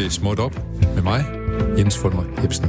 [0.00, 0.54] til Småt Op
[0.94, 1.24] med mig,
[1.78, 2.64] Jens Fulmer Hebsen.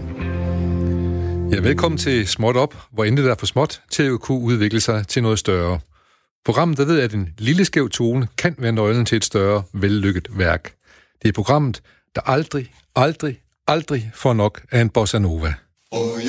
[1.53, 5.07] Ja, velkommen til Småt Op, hvor intet er for småt til at kunne udvikle sig
[5.07, 5.79] til noget større.
[6.45, 10.27] Programmet, der ved, at en lille skæv tone kan være nøglen til et større, vellykket
[10.31, 10.73] værk.
[11.21, 11.81] Det er programmet,
[12.15, 15.53] der aldrig, aldrig, aldrig får nok af en bossa nova.
[15.91, 16.21] Oh,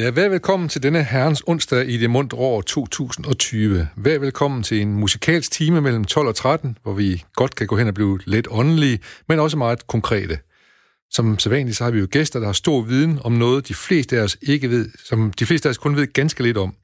[0.00, 3.88] Ja, vær velkommen til denne herrens onsdag i det mundt år 2020.
[3.96, 7.76] Vær velkommen til en musikalsk time mellem 12 og 13, hvor vi godt kan gå
[7.76, 10.38] hen og blive lidt åndelige, men også meget konkrete.
[11.10, 14.18] Som sædvanligt så har vi jo gæster, der har stor viden om noget, de fleste
[14.18, 16.74] af os ikke ved, som de fleste af os kun ved ganske lidt om.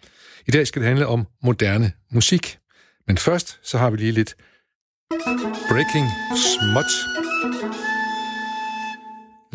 [0.47, 2.59] I dag skal det handle om moderne musik.
[3.07, 4.35] Men først så har vi lige lidt
[5.71, 6.91] Breaking Smut.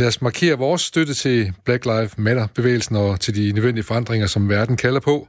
[0.02, 4.50] Lad os markere vores støtte til Black Lives Matter-bevægelsen og til de nødvendige forandringer, som
[4.50, 5.28] verden kalder på.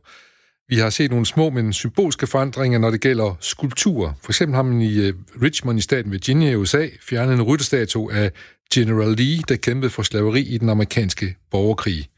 [0.68, 4.12] Vi har set nogle små, men symbolske forandringer, når det gælder skulpturer.
[4.22, 8.12] For eksempel har man i øh, Richmond i staten Virginia i USA fjernet en rytterstatue
[8.12, 8.30] af
[8.74, 12.08] General Lee, der kæmpede for slaveri i den amerikanske borgerkrig.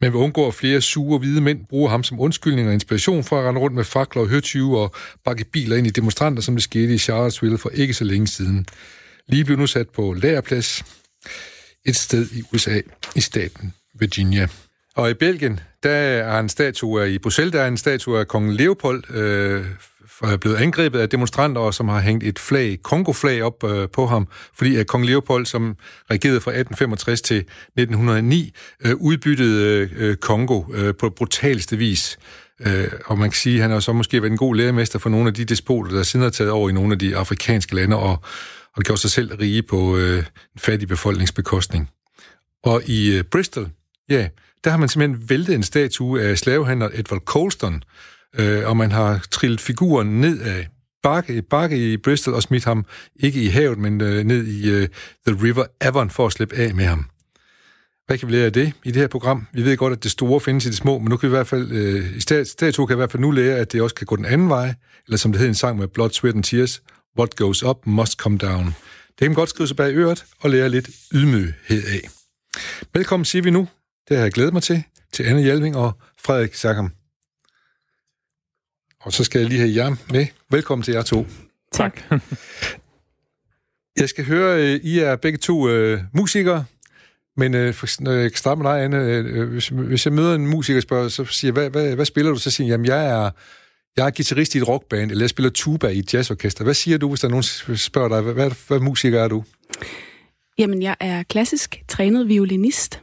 [0.00, 3.40] Man vil undgå, at flere sure hvide mænd bruger ham som undskyldning og inspiration for
[3.40, 6.62] at rende rundt med fakler og høtyve og bakke biler ind i demonstranter, som det
[6.62, 8.66] skete i Charlottesville for ikke så længe siden.
[9.26, 10.84] Lige blev nu sat på lærerplads
[11.84, 12.80] et sted i USA,
[13.14, 14.48] i staten Virginia.
[14.96, 18.52] Og i Belgien, der er en statue i Bruxelles, der er en statue af kong
[18.52, 19.66] Leopold, øh,
[20.22, 24.28] er blevet angrebet af demonstranter, som har hængt et flag, Kongo-flag op øh, på ham,
[24.54, 25.76] fordi at kong Leopold, som
[26.10, 28.52] regerede fra 1865 til 1909,
[28.84, 32.18] øh, udbyttede øh, Kongo øh, på brutalste vis.
[32.60, 35.10] Øh, og man kan sige, at han har så måske været en god læremester for
[35.10, 37.96] nogle af de despoter, der siden har taget over i nogle af de afrikanske lande
[37.96, 38.22] og,
[38.76, 41.90] og gjort sig selv rige på øh, en fattig befolkningsbekostning.
[42.62, 43.70] Og i øh, Bristol,
[44.08, 44.28] ja,
[44.64, 47.82] der har man simpelthen væltet en statue af slavehandler Edward Colston,
[48.38, 50.68] øh, og man har trillet figuren ned af
[51.02, 52.84] bakke, bakke i Bristol og smidt ham
[53.16, 54.88] ikke i havet, men øh, ned i øh,
[55.26, 57.06] The River Avon for at slippe af med ham.
[58.06, 59.46] Hvad kan vi lære af det i det her program?
[59.52, 61.36] Vi ved godt, at det store findes i det små, men nu kan vi i
[61.36, 64.06] hvert fald, øh, i statue kan i hvert fald nu lære, at det også kan
[64.06, 64.74] gå den anden vej,
[65.06, 66.82] eller som det hedder en sang med Blood, Sweat and Tears,
[67.18, 68.66] What goes up must come down.
[69.08, 72.08] Det kan man godt skrive sig bag øret og lære lidt ydmyghed af.
[72.94, 73.68] Velkommen siger vi nu,
[74.08, 74.82] det har jeg glædet mig til,
[75.12, 76.92] til Anne Hjelving og Frederik Sackam.
[79.00, 80.26] Og så skal jeg lige have jer med.
[80.50, 81.26] Velkommen til jer to.
[81.72, 82.00] Tak.
[84.00, 86.64] jeg skal høre, øh, I er begge to uh, musikere,
[87.36, 90.34] men uh, for, når jeg kan starte med dig, Anne, uh, hvis, hvis jeg møder
[90.34, 92.38] en musiker og spørger, så siger jeg, hvad, hvad, hvad spiller du?
[92.38, 93.30] Så siger jeg, jamen jeg er
[93.96, 96.64] jeg er guitarist i et rockband, eller jeg spiller tuba i et jazzorkester.
[96.64, 99.44] Hvad siger du, hvis der er nogen spørger dig, hvad, hvad, hvad musiker er du?
[100.58, 103.00] Jamen, jeg er klassisk trænet violinist,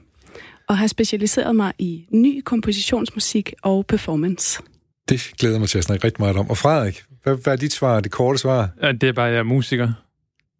[0.69, 4.61] og har specialiseret mig i ny kompositionsmusik og performance.
[5.09, 6.49] Det glæder mig til at snakke rigtig meget om.
[6.49, 8.69] Og Frederik, hvad, hvad er dit svar, det korte svar?
[8.81, 9.93] Ja, det er bare, jeg er musiker.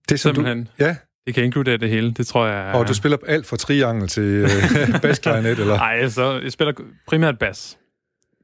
[0.10, 0.64] Det er som Simpelthen.
[0.64, 0.96] Du, ja,
[1.28, 2.74] det kan inkludere det hele, det tror jeg.
[2.76, 5.78] Og du spiller alt fra triangel til øh, bassklarinet, eller?
[5.78, 6.74] Nej, så jeg spiller
[7.08, 7.78] primært bas.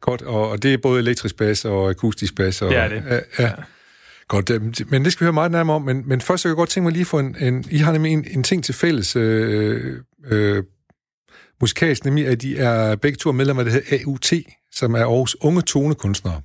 [0.02, 2.62] Godt, og, og det er både elektrisk bas og akustisk bas.
[2.62, 3.03] Og, det er det.
[3.09, 3.52] Ja, ja.
[4.28, 5.81] Godt, øh, men det skal vi høre meget nærmere om.
[5.81, 7.66] Men, men først så kan jeg godt tænke mig lige få en, en...
[7.72, 10.63] I har nemlig en, en ting til fælles øh, øh,
[11.62, 14.34] musikalsk, nemlig at de er begge to medlemmer af det her AUT,
[14.72, 16.41] som er Aarhus Unge Tonekunstnere.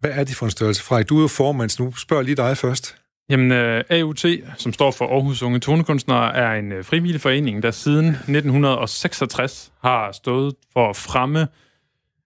[0.00, 0.82] Hvad er de for en størrelse?
[0.82, 2.96] Fra du er jo formand, så nu spørger lige dig først.
[3.30, 4.24] Jamen, øh, AUT,
[4.56, 10.12] som står for Aarhus Unge Tonekunstnere, er en uh, frivillig forening, der siden 1966 har
[10.12, 11.48] stået for at fremme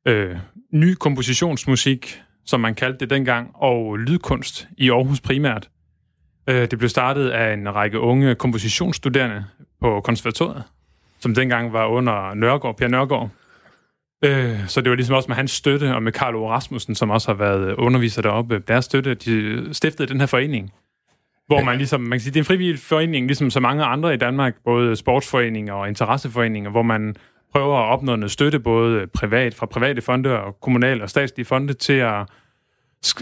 [0.08, 0.36] øh,
[0.72, 5.68] ny kompositionsmusik, som man kaldte det dengang, og lydkunst i Aarhus primært.
[6.48, 9.44] Øh, det blev startet af en række unge kompositionsstuderende
[9.80, 10.62] på konservatoriet,
[11.20, 13.30] som dengang var under Nørgaard, Per Nørgaard.
[14.24, 16.50] Øh, så det var ligesom også med hans støtte, og med Karl O.
[16.50, 20.72] Rasmussen, som også har været underviser deroppe, deres støtte, de stiftede den her forening.
[21.46, 24.14] Hvor man ligesom, man kan sige, det er en frivillig forening, ligesom så mange andre
[24.14, 27.16] i Danmark, både sportsforeninger og interesseforeninger, hvor man
[27.52, 31.72] prøver at opnå noget støtte, både privat, fra private fonde og kommunale og statslige fonde,
[31.72, 32.26] til at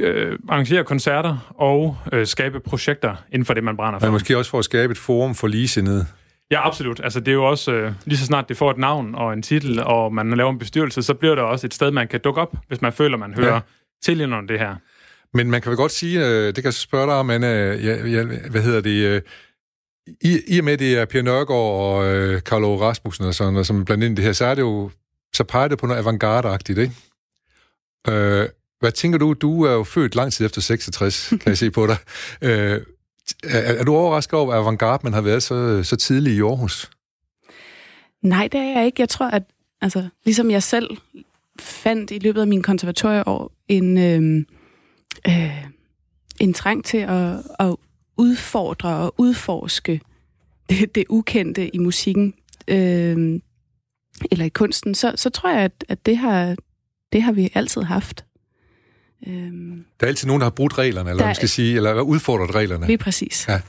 [0.00, 4.06] øh, arrangere koncerter og øh, skabe projekter inden for det, man brænder for.
[4.06, 6.06] Men måske også for at skabe et forum for ligesindede.
[6.50, 7.00] Ja, absolut.
[7.04, 9.42] Altså, det er jo også, øh, lige så snart det får et navn og en
[9.42, 12.40] titel, og man laver en bestyrelse, så bliver det også et sted, man kan dukke
[12.40, 13.60] op, hvis man føler, man hører ja.
[14.02, 14.74] til under det her.
[15.34, 18.06] Men man kan vel godt sige, øh, det kan jeg spørge dig om, Anna, ja,
[18.06, 19.22] ja, hvad hedder det, øh,
[20.06, 23.66] i, I og med, det er Per Nørgaard og øh, Carlo Rasmussen og sådan noget,
[23.66, 24.90] som blandt andet det her, så er det jo,
[25.34, 26.94] så peger det på noget avantgarde-agtigt, ikke?
[28.08, 28.48] Øh,
[28.80, 29.32] hvad tænker du?
[29.32, 31.96] Du er jo født lang tid efter 66, kan jeg se på dig.
[32.42, 32.80] Øh,
[33.44, 36.90] er, er du overrasket over, at avantgarde man har været så, så tidlig i Aarhus?
[38.22, 39.00] Nej, det er jeg ikke.
[39.00, 39.42] Jeg tror, at
[39.80, 40.90] altså, ligesom jeg selv
[41.60, 44.44] fandt i løbet af min konservatorieår en, øh,
[45.28, 45.64] øh,
[46.40, 47.76] en trang til at, at
[48.16, 50.00] udfordre og udforske
[50.68, 52.34] det, det ukendte i musikken
[52.68, 53.40] øh,
[54.30, 56.56] eller i kunsten, så, så tror jeg, at, at det, har,
[57.12, 58.24] det har vi altid haft.
[59.26, 62.54] Øhm, der er altid nogen, der har brudt reglerne, eller man skal sige, eller udfordret
[62.54, 62.86] reglerne.
[62.86, 63.48] Lige præcis.
[63.48, 63.60] Ja.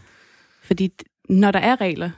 [0.63, 0.91] Fordi
[1.29, 2.09] når der er regler,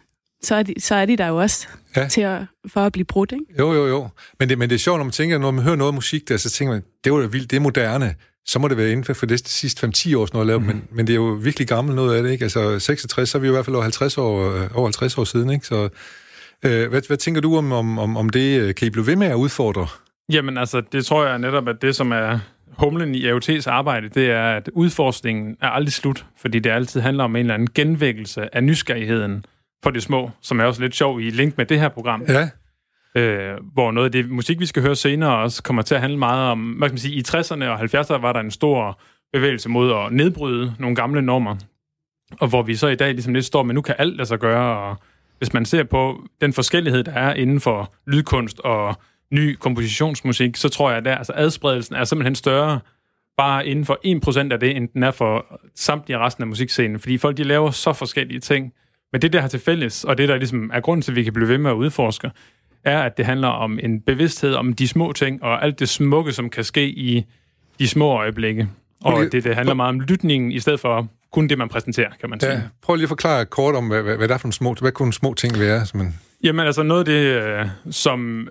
[0.42, 2.08] så er de, så er de der jo også ja.
[2.08, 3.46] til at, for at blive brudt, ikke?
[3.60, 4.10] Jo, jo, jo.
[4.40, 6.38] Men det, men det er sjovt, når man tænker, når man hører noget musik der,
[6.38, 8.16] så tænker man, det var da vildt, det er moderne.
[8.45, 10.68] Så må det være inden for det sidste 5-10 år, noget lavet, mm.
[10.68, 12.44] men, men det er jo virkelig gammelt noget af det, ikke?
[12.44, 15.18] Altså 66, så er vi jo i hvert fald over 50 år, øh, over 50
[15.18, 15.68] år siden, ikke?
[15.68, 15.89] Så
[16.65, 18.75] øh, hvad, hvad tænker du om, om, om, om det?
[18.75, 19.88] Kan I blive ved med at udfordre?
[20.31, 22.39] Jamen altså, det tror jeg netop, at det, som er
[22.77, 27.24] humlen i AOT's arbejde, det er, at udforskningen er aldrig slut, fordi det altid handler
[27.24, 29.45] om en eller anden genvækkelse af nysgerrigheden
[29.83, 32.24] for det små, som er også lidt sjov i link med det her program.
[32.27, 32.50] Ja.
[33.15, 36.17] Øh, hvor noget af det musik, vi skal høre senere, også kommer til at handle
[36.17, 39.01] meget om, hvad kan man sige, i 60'erne og 70'erne var der en stor
[39.33, 41.56] bevægelse mod at nedbryde nogle gamle normer,
[42.39, 44.39] og hvor vi så i dag ligesom lidt står men nu kan alt lade sig
[44.39, 44.97] gøre, og
[45.38, 48.95] hvis man ser på den forskellighed, der er inden for lydkunst og
[49.31, 52.79] ny kompositionsmusik, så tror jeg, at der, altså adspredelsen er simpelthen større
[53.38, 54.00] bare inden for
[54.50, 57.00] 1% af det, end den er for samtlige resten af musikscenen.
[57.00, 58.73] Fordi folk, de laver så forskellige ting.
[59.11, 61.23] Men det, der har til fælles, og det, der ligesom er grunden til, at vi
[61.23, 62.31] kan blive ved med at udforske,
[62.84, 66.31] er, at det handler om en bevidsthed om de små ting, og alt det smukke,
[66.31, 67.26] som kan ske i
[67.80, 68.70] de små øjeblikke.
[69.04, 72.30] Og det, det handler meget om lytningen, i stedet for kun det, man præsenterer, kan
[72.30, 72.52] man sige.
[72.52, 74.76] Ja, prøv lige at forklare kort om, hvad, hvad, hvad der er for nogle små,
[74.81, 75.86] hvad kunne små ting være?
[75.86, 76.14] Som man...
[76.44, 78.48] Jamen altså noget af det, øh, som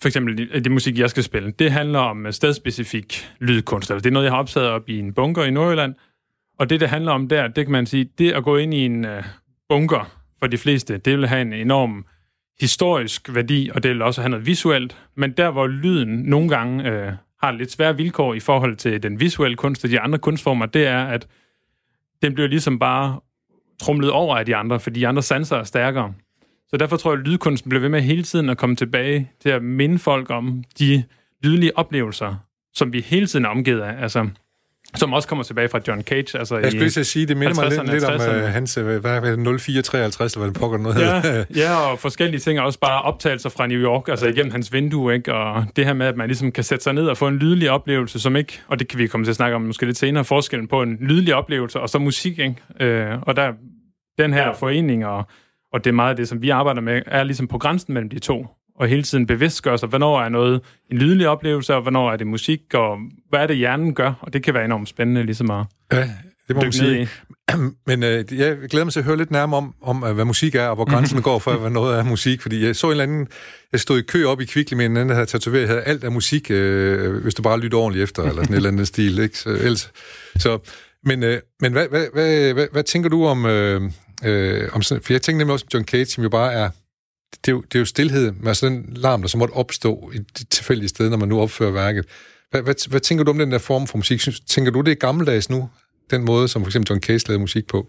[0.00, 3.90] for eksempel det, det musik, jeg skal spille, det handler om stedspecifik lydkunst.
[3.90, 5.94] Altså, det er noget, jeg har optaget op i en bunker i Nordjylland.
[6.58, 8.84] Og det, det handler om der, det kan man sige, det at gå ind i
[8.84, 9.10] en uh,
[9.68, 12.04] bunker for de fleste, det vil have en enorm
[12.60, 14.96] historisk værdi, og det vil også have noget visuelt.
[15.14, 17.12] Men der, hvor lyden nogle gange øh,
[17.42, 20.86] har lidt svære vilkår i forhold til den visuelle kunst og de andre kunstformer, det
[20.86, 21.28] er, at
[22.22, 23.20] den bliver ligesom bare
[23.80, 26.14] trumlet over af de andre, fordi de andre sanser er stærkere.
[26.68, 29.48] Så derfor tror jeg, at lydkunsten bliver ved med hele tiden at komme tilbage til
[29.48, 31.04] at minde folk om de
[31.42, 32.36] lydlige oplevelser,
[32.74, 34.02] som vi hele tiden er omgivet af.
[34.02, 34.28] Altså,
[34.94, 36.38] som også kommer tilbage fra John Cage.
[36.38, 39.10] Altså jeg skulle lige sige, det minder mig lidt, lidt om uh, hans, uh, hvad
[39.10, 43.02] er det, 0453, eller hvad det pokker noget ja, ja, og forskellige ting, også bare
[43.02, 45.34] optagelser fra New York, altså igennem hans vindue, ikke?
[45.34, 47.70] og det her med, at man ligesom kan sætte sig ned og få en lydlig
[47.70, 50.24] oplevelse, som ikke, og det kan vi komme til at snakke om måske lidt senere,
[50.24, 53.12] forskellen på en lydlig oplevelse og så musik, ikke?
[53.14, 53.52] Uh, og der
[54.18, 55.24] den her forening og
[55.72, 58.10] og det er meget af det, som vi arbejder med, er ligesom på grænsen mellem
[58.10, 58.46] de to.
[58.78, 62.16] Og hele tiden bevidst gøre sig, hvornår er noget en lydelig oplevelse, og hvornår er
[62.16, 64.12] det musik, og hvad er det, hjernen gør.
[64.20, 66.10] Og det kan være enormt spændende ligesom at ja,
[66.48, 67.08] det må man sige.
[67.86, 70.66] Men øh, jeg glæder mig til at høre lidt nærmere om, om hvad musik er,
[70.66, 72.42] og hvor grænsen går for, hvad noget er musik.
[72.42, 73.26] Fordi jeg så en eller anden...
[73.72, 76.04] Jeg stod i kø op i Kvickly med en anden, der havde tatoveret, havde alt
[76.04, 79.18] af musik, øh, hvis du bare lytter ordentligt efter, eller sådan et eller andet stil.
[79.24, 79.38] Ikke?
[79.38, 79.92] Så, ellers,
[80.38, 80.58] så,
[81.04, 83.90] men øh, men hvad, hvad, hvad, hvad, hvad tænker du om, øh,
[84.24, 86.70] Øh, om sådan, for jeg tænker nemlig også om John Cage, som jo bare er...
[87.44, 90.10] Det er jo, det er jo stillhed med sådan en larm, der så måtte opstå
[90.14, 92.04] i et tilfældigt sted, når man nu opfører værket.
[92.50, 94.20] Hvad, hvad, hvad tænker du om den der form for musik?
[94.46, 95.68] Tænker du, det er gammeldags nu?
[96.10, 97.88] Den måde, som for eksempel John Cage lavede musik på?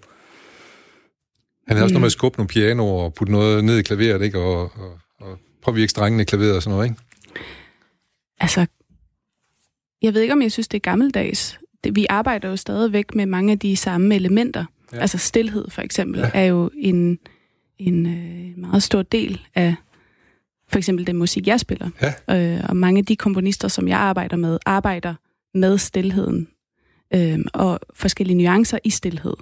[1.68, 1.84] Han havde mm.
[1.84, 4.40] også noget med at skubbe nogle pianoer og putte noget ned i klaveret, ikke?
[4.40, 7.02] Og, og, og påvirke strengene i klaveret og sådan noget, ikke?
[8.40, 8.66] Altså,
[10.02, 11.60] jeg ved ikke, om jeg synes, det er gammeldags.
[11.84, 14.66] Det, vi arbejder jo stadigvæk med mange af de samme elementer.
[14.94, 14.98] Ja.
[14.98, 16.30] Altså stillhed for eksempel ja.
[16.34, 17.20] er jo en,
[17.80, 19.76] en øh, meget stor del af
[20.70, 21.90] for eksempel den musik, jeg spiller.
[22.30, 22.56] Ja.
[22.58, 25.14] Øh, og mange af de komponister, som jeg arbejder med, arbejder
[25.58, 26.48] med stillheden
[27.14, 29.34] øh, og forskellige nuancer i stillhed.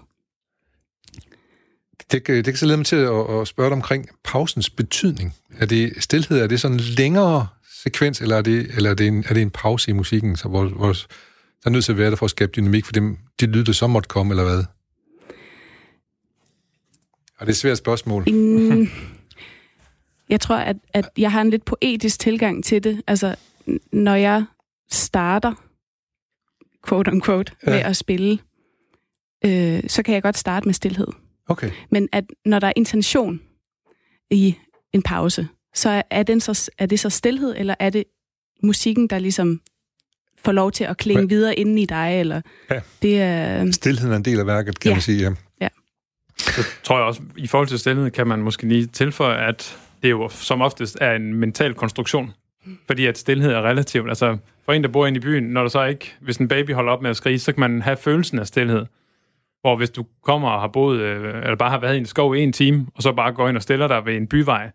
[2.11, 5.33] Det, det kan så lede mig til at, at spørge dig omkring pausens betydning.
[5.57, 7.47] Er det stillhed, er det sådan en længere
[7.83, 10.47] sekvens, eller er det, eller er det, en, er det en pause i musikken, så
[10.47, 11.05] hvor, hvor der
[11.65, 13.71] er nødt til at være der for at skabe dynamik for dem, de lyd, der
[13.71, 14.63] så måtte komme, eller hvad?
[17.37, 18.29] Og det er et svært spørgsmål.
[18.29, 18.87] Mm,
[20.29, 23.01] jeg tror, at, at jeg har en lidt poetisk tilgang til det.
[23.07, 23.35] Altså,
[23.91, 24.45] når jeg
[24.91, 25.53] starter,
[26.87, 27.71] quote unquote, ja.
[27.71, 28.39] med at spille,
[29.45, 31.07] øh, så kan jeg godt starte med stillhed.
[31.47, 31.71] Okay.
[31.89, 33.41] Men at når der er intention
[34.31, 34.55] i
[34.93, 38.03] en pause, så er, den så, er det så stillhed, eller er det
[38.63, 39.61] musikken, der ligesom
[40.37, 41.27] får lov til at klinge ja.
[41.27, 42.19] videre inden i dig?
[42.19, 42.81] Eller ja.
[43.01, 44.95] det er, Stilheden er en del af værket, kan ja.
[44.95, 45.23] man sige.
[45.23, 45.33] Ja.
[46.37, 50.11] Så tror jeg også, i forhold til stillhed, kan man måske lige tilføje, at det
[50.11, 52.33] jo som oftest er en mental konstruktion.
[52.87, 54.09] Fordi at stillhed er relativt.
[54.09, 56.73] Altså, for en, der bor inde i byen, når der så ikke, hvis en baby
[56.73, 58.85] holder op med at skrige, så kan man have følelsen af stillhed.
[59.61, 62.35] Hvor hvis du kommer og har boet, øh, eller bare har været i en skov
[62.35, 64.71] i en time, og så bare går ind og stiller dig ved en byvej,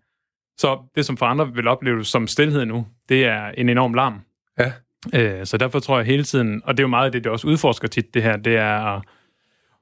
[0.58, 4.20] så det, som for andre vil opleve som stillhed nu, det er en enorm larm.
[4.58, 4.72] Ja.
[5.14, 7.32] Øh, så derfor tror jeg hele tiden, og det er jo meget af det, det
[7.32, 9.02] også udforsker tit, det her, det er at,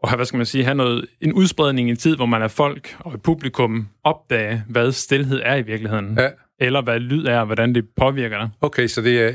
[0.05, 2.49] have, hvad skal man sige, have noget, en udspredning i en tid, hvor man er
[2.49, 6.19] folk og et publikum opdage, hvad stillhed er i virkeligheden.
[6.19, 6.28] Ja.
[6.61, 8.49] Eller hvad lyd er, og hvordan det påvirker dig.
[8.61, 9.33] Okay, så det er,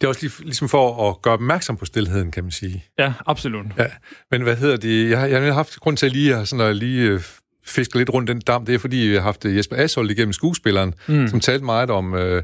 [0.00, 2.84] det er også lige, ligesom for at gøre opmærksom på stillheden, kan man sige.
[2.98, 3.66] Ja, absolut.
[3.78, 3.86] Ja,
[4.30, 5.10] men hvad hedder det?
[5.10, 7.20] Jeg har, jeg har haft grund til at lige, at sådan at lige øh,
[7.66, 8.66] fiske lidt rundt den dam.
[8.66, 11.28] Det er, fordi jeg har haft Jesper Ashold igennem skuespilleren, mm.
[11.28, 12.42] som talte meget om, øh,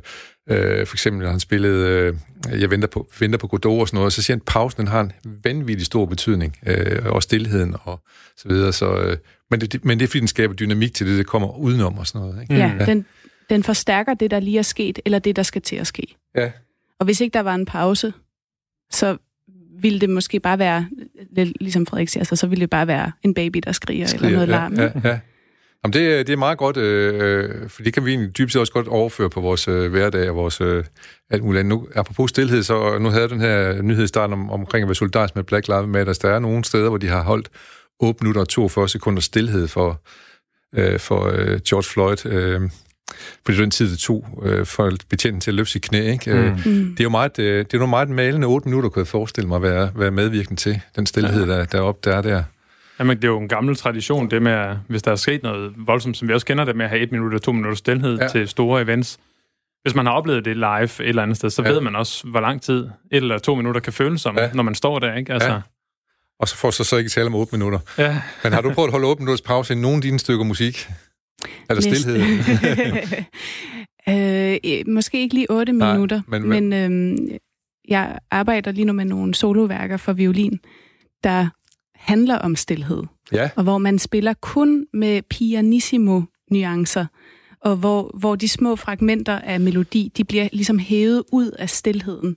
[0.50, 3.98] øh, for eksempel, når han spillede øh, Jeg venter på, venter på Godot og sådan
[3.98, 5.12] noget, så siger han, at pausen den har en
[5.44, 8.00] vanvittig stor betydning, øh, og stillheden og
[8.36, 8.72] så videre.
[8.72, 9.16] Så, øh,
[9.50, 12.06] men, det, men det er, fordi den skaber dynamik til det, der kommer udenom og
[12.06, 12.42] sådan noget.
[12.42, 12.54] Ikke?
[12.54, 12.86] Ja, ja.
[12.86, 13.06] Den,
[13.50, 16.16] den forstærker det, der lige er sket, eller det, der skal til at ske.
[16.36, 16.50] Ja.
[16.98, 18.12] Og hvis ikke der var en pause,
[18.90, 19.16] så
[19.80, 20.88] ville det måske bare være,
[21.60, 24.68] ligesom Frederik siger, altså, så ville det bare være en baby, der skriger, skriger eller
[24.68, 25.02] noget ja, larm.
[25.04, 25.18] Ja, ja.
[25.84, 28.72] Jamen det, det er meget godt, øh, for det kan vi egentlig dybest set også
[28.72, 30.84] godt overføre på vores øh, hverdag og vores øh,
[31.30, 31.66] alt muligt.
[31.66, 34.88] Nu, apropos stillhed, så nu havde jeg den her nyhed i starten om, omkring at
[34.88, 36.18] være solidarisk med Black Lives Matter.
[36.22, 37.48] Der er nogle steder, hvor de har holdt
[38.00, 40.00] 8 minutter og 42 sekunder stillhed for,
[40.74, 42.26] øh, for øh, George Floyd.
[42.26, 42.70] Øh,
[43.46, 46.12] fordi den tid, det tog øh, for betjenten til at løfte sit knæ.
[46.12, 46.34] Ikke?
[46.34, 46.72] Mm.
[46.72, 46.88] Mm.
[46.90, 49.48] Det er jo meget, øh, det er noget meget malende 8 minutter, kunne jeg forestille
[49.48, 51.52] mig at være, være medvirkende til, den stillhed, ja.
[51.52, 52.42] der, deroppe, der er der.
[53.00, 55.72] Jamen, det er jo en gammel tradition, det med, at, hvis der er sket noget
[55.76, 58.18] voldsomt, som vi også kender det med at have et minut og to minutter stillhed
[58.18, 58.28] ja.
[58.28, 59.18] til store events.
[59.82, 61.70] Hvis man har oplevet det live et eller andet sted, så ja.
[61.70, 64.50] ved man også, hvor lang tid et eller to minutter kan føles som, ja.
[64.52, 65.32] når man står der, ikke?
[65.32, 65.60] Altså, ja.
[66.40, 67.78] Og så får så så ikke tale om 8 minutter.
[67.98, 68.22] Ja.
[68.44, 70.88] Men har du prøvet at holde 8 minutters pause i nogle af dine stykker musik?
[71.70, 72.16] Eller stillhed?
[74.88, 77.38] øh, måske ikke lige 8 Nej, minutter, men, men, men øh,
[77.88, 80.60] jeg arbejder lige nu med nogle soloværker for violin,
[81.24, 81.48] der
[82.00, 83.02] handler om stillhed.
[83.32, 83.50] Ja.
[83.56, 87.06] Og hvor man spiller kun med pianissimo nuancer,
[87.60, 92.36] og hvor, hvor de små fragmenter af melodi, de bliver ligesom hævet ud af stillheden.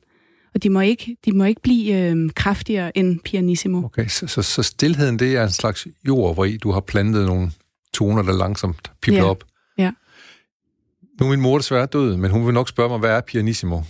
[0.56, 3.86] Og de må ikke, de må ikke blive øh, kraftigere end pianissimo.
[3.86, 7.26] Okay, så, så, så stillheden, det er en slags jord, hvor I, du har plantet
[7.26, 7.52] nogle
[7.94, 9.30] toner, der langsomt pipler ja.
[9.30, 9.44] op.
[9.78, 9.92] Ja.
[11.20, 13.82] Nu er min mor desværre død, men hun vil nok spørge mig, hvad er pianissimo?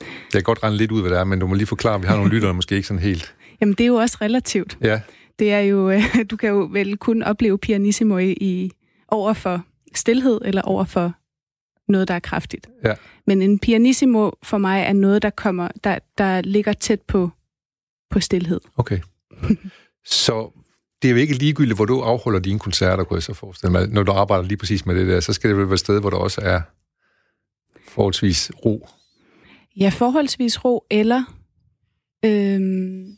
[0.00, 2.06] Jeg kan godt regne lidt ud, hvad det er, men du må lige forklare, vi
[2.06, 3.34] har nogle lyttere, måske ikke sådan helt.
[3.60, 4.78] Jamen, det er jo også relativt.
[4.82, 5.00] Ja.
[5.38, 8.70] Det er jo, du kan jo vel kun opleve pianissimo i, i
[9.08, 11.12] over for stillhed eller over for
[11.88, 12.68] noget, der er kraftigt.
[12.84, 12.94] Ja.
[13.26, 17.30] Men en pianissimo for mig er noget, der kommer, der, der ligger tæt på,
[18.10, 18.60] på stillhed.
[18.76, 19.00] Okay.
[20.04, 20.50] så
[21.02, 23.88] det er jo ikke ligegyldigt, hvor du afholder dine koncerter, kunne jeg så forestille mig.
[23.88, 26.00] Når du arbejder lige præcis med det der, så skal det vel være et sted,
[26.00, 26.60] hvor der også er
[27.88, 28.88] forholdsvis ro.
[29.76, 31.24] Ja, forholdsvis ro, eller
[32.24, 33.15] øhm,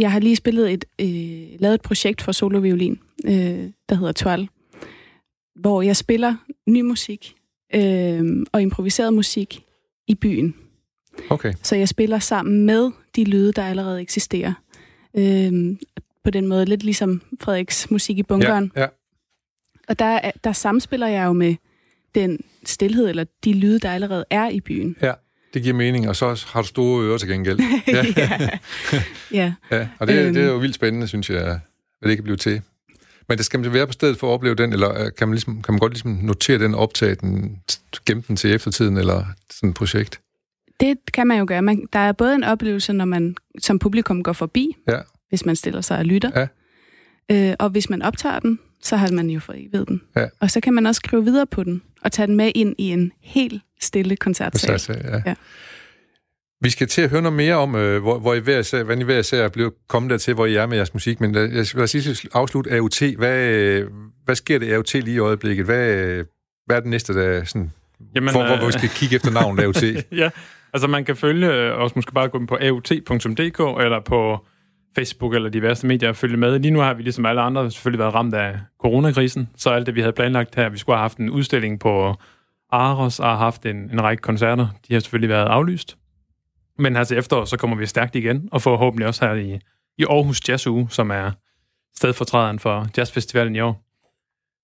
[0.00, 4.48] jeg har lige spillet et, øh, lavet et projekt for soloviolin, øh, der hedder Twal,
[5.60, 6.36] hvor jeg spiller
[6.68, 7.34] ny musik
[7.74, 9.64] øh, og improviseret musik
[10.08, 10.54] i byen.
[11.30, 11.52] Okay.
[11.62, 14.52] Så jeg spiller sammen med de lyde, der allerede eksisterer.
[15.16, 15.76] Øh,
[16.24, 18.72] på den måde, lidt ligesom Frederiks musik i bunkeren.
[18.76, 18.86] Ja, ja.
[19.88, 21.54] Og der, der samspiller jeg jo med
[22.14, 24.96] den stillhed, eller de lyde, der allerede er i byen.
[25.02, 25.12] Ja,
[25.54, 27.60] det giver mening, og så har du store ører til gengæld.
[27.86, 28.04] Ja.
[28.16, 28.48] ja.
[29.32, 29.54] ja.
[29.70, 29.88] ja.
[29.98, 30.34] Og det, øhm.
[30.34, 31.60] det er jo vildt spændende, synes jeg,
[32.02, 32.62] at det kan blive til.
[33.28, 35.34] Men det skal man være på stedet for at opleve den, eller øh, kan man,
[35.34, 37.58] ligesom, kan man godt ligesom notere den, optage den,
[38.06, 40.20] gemme den til eftertiden, eller sådan et projekt?
[40.80, 41.62] Det kan man jo gøre.
[41.62, 44.98] Man, der er både en oplevelse, når man som publikum går forbi, ja.
[45.28, 46.46] hvis man stiller sig og lytter,
[47.30, 47.50] ja.
[47.50, 50.02] øh, og hvis man optager den, så har man jo fået ved den.
[50.16, 50.26] Ja.
[50.40, 52.90] Og så kan man også skrive videre på den, og tage den med ind i
[52.92, 54.70] en helt stille koncertsal.
[54.70, 55.22] koncertsal ja.
[55.26, 55.34] Ja.
[56.62, 59.00] Vi skal til at høre noget mere om, øh, hvor, hvor I hver især, hvordan
[59.00, 61.20] I hver især er blevet kommet dertil, hvor I er med jeres musik.
[61.20, 63.02] Men jeg vil sige afslutte AOT.
[63.02, 63.82] Hvad,
[64.24, 65.64] hvad sker det AOT lige i øjeblikket?
[65.64, 66.24] Hvad,
[66.66, 67.72] hvad er det næste, der sådan,
[68.14, 69.82] Jamen, hvor, hvor, hvor vi skal kigge efter navnet AOT?
[70.22, 70.30] ja,
[70.72, 74.46] altså man kan følge os måske bare gå ind på aot.dk eller på
[74.96, 76.58] Facebook eller diverse medier og følge med.
[76.58, 79.94] Lige nu har vi ligesom alle andre selvfølgelig været ramt af coronakrisen, så alt det,
[79.94, 82.14] vi havde planlagt her, vi skulle have haft en udstilling på
[82.70, 84.68] Aros og har haft en, en række koncerter.
[84.88, 85.96] De har selvfølgelig været aflyst.
[86.78, 89.58] Men her til efterår, så kommer vi stærkt igen, og forhåbentlig også her i,
[89.98, 91.30] i Aarhus Jazz Uge, som er
[91.96, 93.84] stedfortræderen for Jazzfestivalen i år.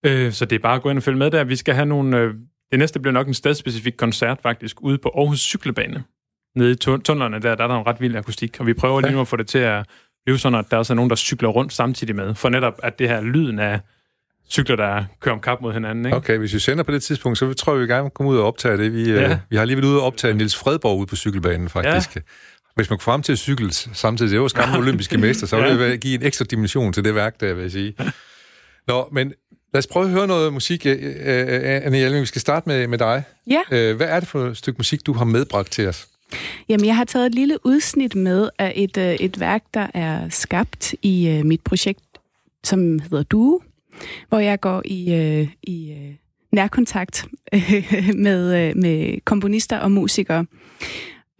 [0.06, 1.44] Øh, så det er bare at gå ind og følge med der.
[1.44, 2.18] Vi skal have nogle...
[2.18, 2.34] Øh,
[2.70, 6.04] det næste bliver nok en stedspecifik koncert faktisk ude på Aarhus Cykelbane.
[6.56, 9.12] Nede i tunnelerne der, der er der en ret vild akustik, og vi prøver lige
[9.12, 9.86] nu at få det til at
[10.26, 12.98] blive sådan, at der også er nogen, der cykler rundt samtidig med, for netop at
[12.98, 13.80] det her lyden af
[14.50, 16.06] cykler, der kører om kap mod hinanden.
[16.06, 16.16] Ikke?
[16.16, 18.46] Okay, hvis vi sender på det tidspunkt, så tror jeg, vi gerne komme ud og
[18.46, 18.92] optage det.
[18.92, 19.30] Vi, ja.
[19.30, 22.16] øh, vi har lige været ude og optage Nils Fredborg ude på cykelbanen, faktisk.
[22.16, 22.20] Ja.
[22.74, 25.78] Hvis man går frem til at cykle samtidig, det var skræmmende olympiske mester, så vil
[25.78, 27.94] det give en ekstra dimension til det værk, der vil jeg sige.
[28.88, 29.32] Nå, men
[29.72, 30.86] lad os prøve at høre noget musik.
[30.86, 33.22] Øh, øh, Anne Hjelming, vi skal starte med, med dig.
[33.50, 33.60] Ja.
[33.70, 36.06] Øh, hvad er det for et stykke musik, du har medbragt til os?
[36.68, 40.28] Jamen, jeg har taget et lille udsnit med af et, øh, et værk, der er
[40.28, 42.04] skabt i øh, mit projekt,
[42.64, 43.60] som hedder Duo,
[44.28, 45.94] hvor jeg går i, øh, i
[46.52, 47.26] nærkontakt
[48.26, 50.46] med, med komponister og musikere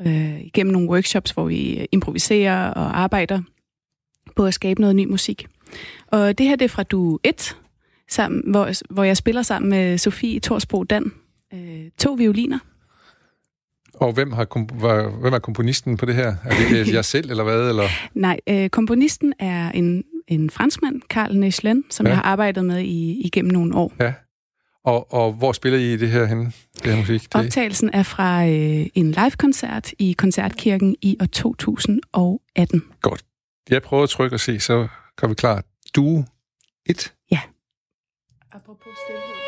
[0.06, 3.42] øh, gennem nogle workshops, hvor vi improviserer og arbejder
[4.36, 5.46] på at skabe noget ny musik.
[6.06, 7.56] Og det her det er fra Du 1,
[8.08, 11.12] sammen, hvor, hvor jeg spiller sammen med Sofie Torsbro Dan.
[11.54, 12.58] Øh, to violiner.
[13.96, 14.64] Og hvem, har kom-
[15.20, 16.36] hvem er komponisten på det her?
[16.44, 17.68] Er det jeg selv, eller hvad?
[17.68, 17.88] Eller?
[18.14, 22.10] Nej, øh, komponisten er en, en franskmand, Carl Neschlen, som ja.
[22.10, 23.92] jeg har arbejdet med i, igennem nogle år.
[24.00, 24.12] Ja.
[24.84, 27.22] Og, og hvor spiller I det her henne, det her musik?
[27.22, 27.34] Det...
[27.34, 32.82] Optagelsen er fra øh, en live-koncert i Koncertkirken i år 2018.
[33.02, 33.24] Godt.
[33.70, 34.88] Jeg prøver at trykke og se, så
[35.18, 35.62] kan vi klar.
[35.96, 36.24] Du
[36.86, 37.12] et.
[37.30, 37.40] Ja.
[38.52, 39.45] Apropos stillhed.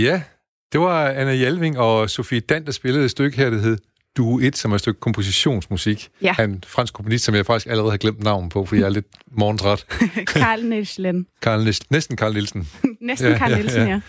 [0.00, 0.22] Ja,
[0.72, 3.78] det var Anna Hjalving og Sofie Dan, der spillede et stykke her, der hed
[4.16, 6.34] Duo 1, som er et stykke kompositionsmusik ja.
[6.38, 8.90] af en fransk komponist, som jeg faktisk allerede har glemt navn på, fordi jeg er
[8.90, 9.86] lidt morgentræt.
[10.26, 11.26] Karl Nielsen.
[11.42, 11.86] Karl Nielsen.
[11.90, 12.68] Næsten Karl Nielsen.
[13.00, 13.88] Næsten ja, Karl Nielsen, ja.
[13.88, 14.00] ja.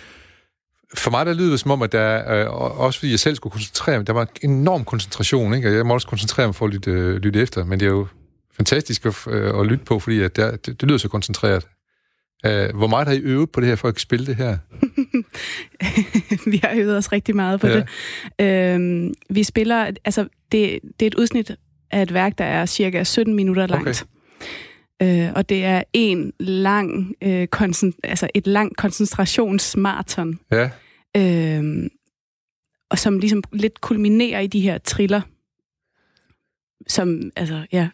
[0.94, 3.52] For mig der lyder det som om, at der, øh, også fordi jeg selv skulle
[3.52, 5.70] koncentrere mig, der var en enorm koncentration, ikke?
[5.70, 7.90] og jeg må også koncentrere mig for at lytte, øh, lytte efter, men det er
[7.90, 8.08] jo
[8.58, 11.68] fantastisk at, øh, at lytte på, fordi at der, det, det lyder så koncentreret.
[12.48, 14.58] Uh, hvor meget har I øvet på det her, for at spille det her?
[16.52, 17.84] vi har øvet os rigtig meget på ja.
[18.40, 18.78] det.
[18.78, 21.52] Uh, vi spiller, altså det, det er et udsnit
[21.92, 24.06] af et værk, der er cirka 17 minutter langt.
[25.00, 25.28] Okay.
[25.28, 30.40] Uh, og det er en lang, uh, koncent- altså et lang koncentrationsmarathon.
[30.52, 30.70] Ja.
[31.18, 31.86] Uh,
[32.90, 35.22] og som ligesom lidt kulminerer i de her triller,
[36.88, 37.90] som, altså, ja,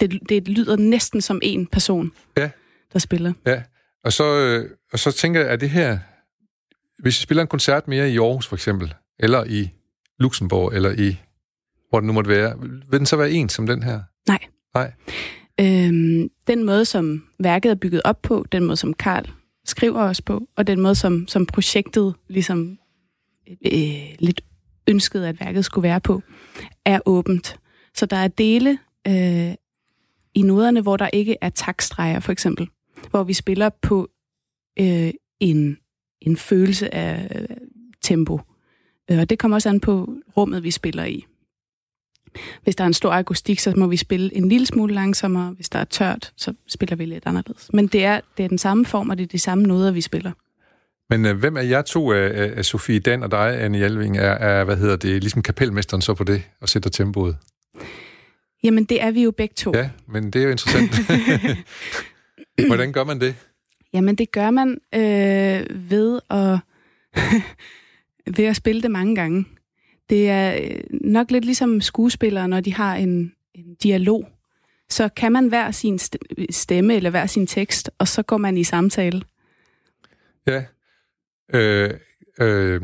[0.00, 2.50] det, det lyder næsten som en person, ja.
[2.92, 3.32] der spiller.
[3.46, 3.62] Ja.
[4.04, 5.98] Og så, øh, og så tænker jeg, at det her,
[6.98, 9.70] hvis vi spiller en koncert mere i Aarhus for eksempel, eller i
[10.18, 11.16] Luxembourg, eller i,
[11.90, 14.00] hvor det nu måtte være, vil den så være en som den her?
[14.28, 14.38] Nej.
[14.74, 14.92] Nej.
[15.60, 19.30] Øhm, den måde, som værket er bygget op på, den måde, som Karl
[19.64, 22.78] skriver os på, og den måde, som, som projektet ligesom
[23.66, 24.40] øh, lidt
[24.88, 26.22] ønskede, at værket skulle være på,
[26.84, 27.56] er åbent.
[27.94, 28.78] Så der er dele
[29.08, 29.54] øh,
[30.34, 32.68] i noderne, hvor der ikke er takstreger, for eksempel
[33.10, 34.08] hvor vi spiller på
[34.78, 35.78] øh, en,
[36.26, 37.56] en følelse af øh,
[38.02, 38.40] tempo.
[39.10, 41.26] Øh, og det kommer også an på rummet, vi spiller i.
[42.62, 45.50] Hvis der er en stor akustik, så må vi spille en lille smule langsommere.
[45.50, 47.70] Hvis der er tørt, så spiller vi lidt anderledes.
[47.72, 50.00] Men det er, det er den samme form, og det er de samme noder, vi
[50.00, 50.32] spiller.
[51.10, 54.30] Men øh, hvem er jer to af, af Sofie Dan og dig, Anne Hjalving, er,
[54.30, 57.36] er, hvad hedder det, ligesom kapelmesteren så på det og sætter tempoet?
[58.64, 59.72] Jamen, det er vi jo begge to.
[59.74, 60.90] Ja, men det er jo interessant.
[62.68, 63.34] Hvordan gør man det?
[63.92, 66.58] Jamen, det gør man øh, ved at
[68.36, 69.44] ved at spille det mange gange.
[70.10, 74.28] Det er øh, nok lidt ligesom skuespillere, når de har en, en dialog.
[74.88, 75.98] Så kan man hver sin
[76.50, 79.22] stemme eller hver sin tekst, og så går man i samtale.
[80.46, 80.64] Ja.
[81.54, 81.90] Øh,
[82.40, 82.82] øh,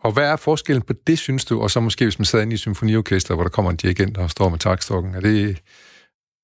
[0.00, 1.60] og hvad er forskellen på det, synes du?
[1.60, 4.30] Og så måske, hvis man sidder inde i symfoniorkester, hvor der kommer en dirigent og
[4.30, 5.14] står med takstokken.
[5.14, 5.62] Er det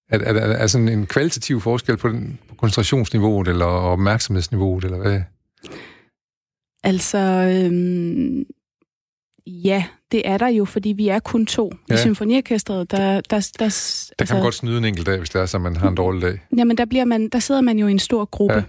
[0.08, 4.98] er, er, er, er sådan en kvalitativ forskel på, den, på koncentrationsniveauet eller opmærksomhedsniveauet, eller
[4.98, 5.20] hvad?
[6.84, 8.44] Altså, øhm,
[9.46, 11.94] ja, det er der jo, fordi vi er kun to ja.
[11.94, 12.90] i symfoniorkestret.
[12.90, 15.40] Der, der, der, der, der kan altså, man godt snyde en enkelt dag, hvis det
[15.40, 16.40] er, så man har en dårlig dag.
[16.56, 18.62] Jamen, der, bliver man, der sidder man jo i en stor gruppe, ja.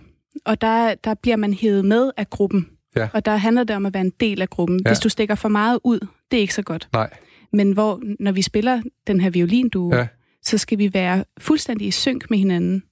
[0.45, 2.67] og der, der bliver man hævet med af gruppen.
[2.95, 3.07] Ja.
[3.13, 4.81] Og der handler det om at være en del af gruppen.
[4.85, 4.89] Ja.
[4.89, 5.99] Hvis du stikker for meget ud,
[6.31, 6.89] det er ikke så godt.
[6.93, 7.09] Nej.
[7.53, 10.07] Men hvor, når vi spiller den her violin, du, ja.
[10.45, 12.83] Så skal vi være fuldstændig i synk med hinanden,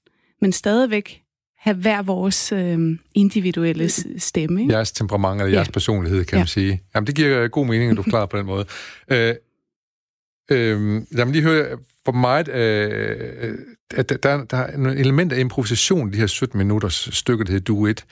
[0.41, 1.23] men stadigvæk
[1.57, 3.89] have hver vores øh, individuelle
[4.19, 4.61] stemme.
[4.61, 4.73] Ikke?
[4.73, 5.71] Jeres temperament eller jeres ja.
[5.71, 6.39] personlighed, kan ja.
[6.39, 6.83] man sige.
[6.95, 8.65] Jamen, det giver god mening, at du forklarer på den måde.
[9.11, 9.35] Øh,
[10.51, 13.57] øh, lad mig lige høre, for mig, øh,
[13.95, 17.51] at der, der er et element af improvisation i de her 17 minutters stykke, der
[17.51, 18.05] hedder Duet.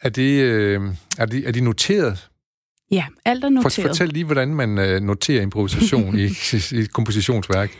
[0.00, 0.80] Er det, øh,
[1.18, 2.28] er, de, er de noteret?
[2.90, 3.72] Ja, alt er noteret.
[3.72, 6.24] For, fortæl lige, hvordan man øh, noterer improvisation i,
[6.76, 7.70] i et kompositionsværk.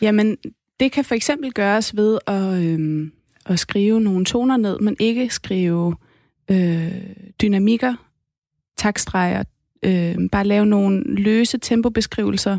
[0.00, 0.36] Jamen,
[0.80, 2.62] det kan for eksempel gøres ved at...
[2.62, 3.12] øhm,
[3.46, 5.96] at skrive nogle toner ned, men ikke skrive
[6.50, 7.94] øh, dynamikker,
[8.76, 9.42] takstreger,
[9.82, 12.58] øh, bare lave nogle løse tempobeskrivelser,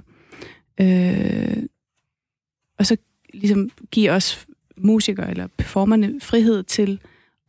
[0.81, 1.63] øh,
[2.79, 2.97] og så
[3.33, 6.99] ligesom give os musikere eller performerne frihed til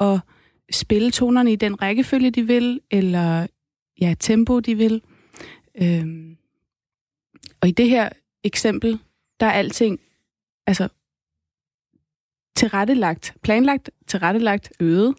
[0.01, 0.21] at
[0.71, 3.47] spille tonerne i den rækkefølge, de vil, eller
[4.01, 5.03] ja, tempo, de vil.
[5.83, 6.07] Øh,
[7.61, 8.09] og i det her
[8.45, 8.99] eksempel,
[9.41, 10.01] der er alting
[10.67, 10.89] altså
[12.57, 15.15] tilrettelagt, planlagt, tilrettelagt, øget.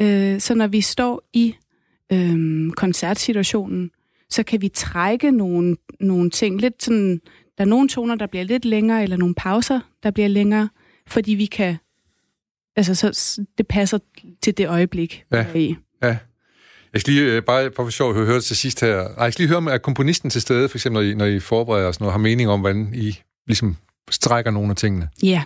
[0.00, 1.54] Øh, så når vi står i
[2.12, 3.90] øh, koncertsituationen,
[4.30, 7.20] så kan vi trække nogle, nogle ting lidt sådan,
[7.58, 10.68] der er nogle toner, der bliver lidt længere, eller nogle pauser, der bliver længere,
[11.06, 11.76] fordi vi kan,
[12.76, 13.98] altså så, det passer
[14.42, 15.52] til det øjeblik, ja.
[15.52, 15.76] vi er i.
[16.02, 16.18] Ja.
[16.92, 19.22] Jeg skal lige, øh, bare for sjov, høre det til sidst her.
[19.22, 21.88] Jeg skal lige høre, er komponisten til stede, for eksempel når I, når I forbereder
[21.88, 23.76] os, og har mening om, hvordan I ligesom
[24.10, 25.08] strækker nogle af tingene?
[25.22, 25.42] Ja,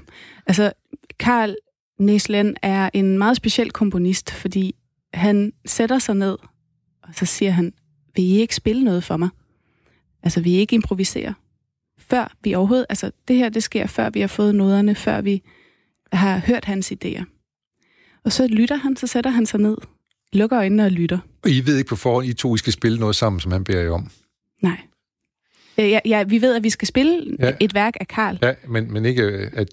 [0.47, 0.73] altså
[1.19, 1.55] Karl
[1.99, 4.75] Næslen er en meget speciel komponist, fordi
[5.15, 6.39] han sætter sig ned,
[7.03, 7.73] og så siger han,
[8.17, 9.29] vil I ikke spille noget for mig?
[10.23, 11.35] Altså, vil I ikke improvisere?
[11.99, 15.43] Før vi overhovedet, altså det her, det sker før vi har fået noderne, før vi
[16.13, 17.25] har hørt hans idéer.
[18.25, 19.77] Og så lytter han, så sætter han sig ned,
[20.33, 21.19] lukker øjnene og lytter.
[21.43, 23.65] Og I ved ikke på forhånd, I to I skal spille noget sammen, som han
[23.65, 24.11] beder jer om?
[24.63, 24.81] Nej.
[25.79, 27.53] Øh, ja, ja, vi ved, at vi skal spille ja.
[27.61, 28.39] et værk af Karl.
[28.43, 29.69] Ja, men, men ikke, at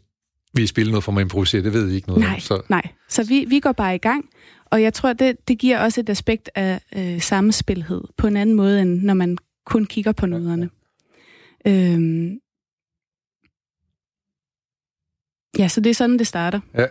[0.54, 2.40] vi spiller noget for at improvisere, det ved I ikke noget nej, om.
[2.40, 2.62] Så.
[2.70, 4.30] Nej, så vi, vi går bare i gang,
[4.66, 8.56] og jeg tror, det, det giver også et aspekt af øh, samspilhed på en anden
[8.56, 10.70] måde, end når man kun kigger på noderne.
[11.66, 11.94] Ja.
[11.94, 12.40] Øhm,
[15.58, 16.60] ja, så det er sådan, det starter.
[16.74, 16.86] Ja.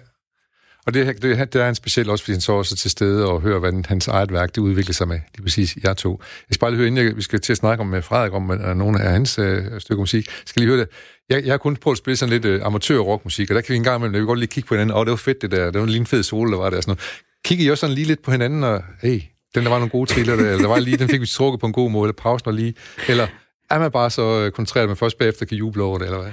[0.88, 3.40] Og det, det, det er en speciel også, fordi han så også til stede og
[3.40, 5.16] hører, hvordan hans eget værk det udvikler sig med.
[5.38, 6.20] Er præcis jeg to.
[6.20, 8.33] Jeg skal bare lige høre, inden jeg, vi skal til at snakke om med Frederik
[8.33, 9.46] om uh, nogle af hans uh,
[9.79, 10.27] stykker musik.
[10.27, 10.88] Jeg skal lige høre det.
[11.31, 13.77] Jeg, jeg har kun prøvet at spille sådan lidt uh, amatør-rockmusik, og der kan vi
[13.77, 14.94] en gang imellem, vi kan godt lige kigge på hinanden.
[14.94, 15.70] Åh, oh, det var fedt det der.
[15.70, 16.81] Det var lige en fed solo, der var der.
[16.81, 17.01] Sådan noget.
[17.44, 19.20] Kigger I også sådan lige lidt på hinanden, og hey,
[19.55, 21.61] den der var nogle gode triller, der, eller der var lige, den fik vi trukket
[21.61, 22.74] på en god måde, eller pausen var lige,
[23.09, 23.27] eller
[23.70, 26.33] er man bare så koncentreret, at man først bagefter kan juble over det, eller hvad?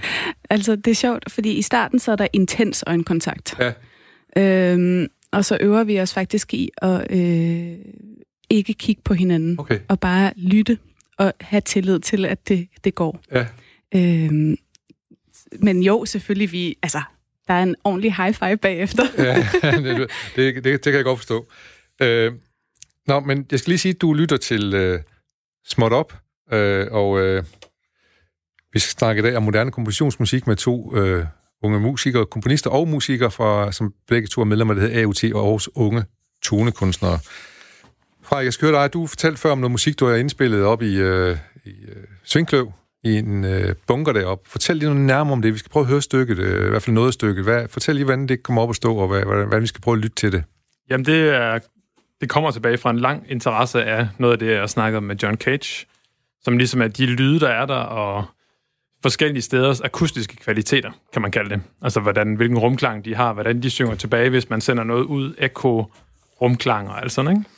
[0.49, 3.55] Altså, det er sjovt, fordi i starten så er der intens øjenkontakt.
[3.59, 3.71] Ja.
[4.37, 7.77] Øhm, og så øver vi os faktisk i at øh,
[8.49, 9.79] ikke kigge på hinanden, okay.
[9.87, 10.77] og bare lytte
[11.17, 13.19] og have tillid til, at det, det går.
[13.31, 13.45] Ja.
[13.95, 14.57] Øhm,
[15.59, 17.01] men jo, selvfølgelig, vi, altså,
[17.47, 19.03] der er en ordentlig high five bagefter.
[19.23, 21.47] ja, det, det, det, det kan jeg godt forstå.
[22.01, 22.33] Øh,
[23.07, 24.99] nå, men jeg skal lige sige, at du lytter til øh,
[25.65, 26.13] Småt Op,
[26.51, 27.43] øh, og øh,
[28.73, 31.25] vi skal snakke i dag om moderne kompositionsmusik med to øh,
[31.65, 35.45] unge musikere, komponister og musikere, fra, som begge to er medlemmer, der hedder AUT og
[35.45, 36.03] Aarhus Unge
[36.43, 37.19] Tonekunstnere.
[38.23, 40.81] Fra jeg skal høre dig, du fortalte før om noget musik, du har indspillet op
[40.81, 42.71] i, øh, i øh, Svingkløv,
[43.03, 44.49] i en øh, bunker deroppe.
[44.49, 45.53] Fortæl lige noget nærmere om det.
[45.53, 47.43] Vi skal prøve at høre stykket, øh, i hvert fald noget af stykket.
[47.43, 49.81] Hvad, fortæl lige, hvordan det kommer op at stå, og hvad, hvordan, hvordan vi skal
[49.81, 50.43] prøve at lytte til det.
[50.89, 51.59] Jamen, det, er,
[52.21, 55.37] det kommer tilbage fra en lang interesse af noget af det, jeg snakkede med John
[55.37, 55.85] Cage,
[56.43, 58.25] som ligesom er de lyde, der er der, og
[59.01, 61.61] forskellige steders akustiske kvaliteter, kan man kalde det.
[61.81, 65.35] Altså, hvordan, hvilken rumklang de har, hvordan de synger tilbage, hvis man sender noget ud,
[65.37, 65.91] ekko,
[66.41, 67.49] rumklang og alt sådan, ikke?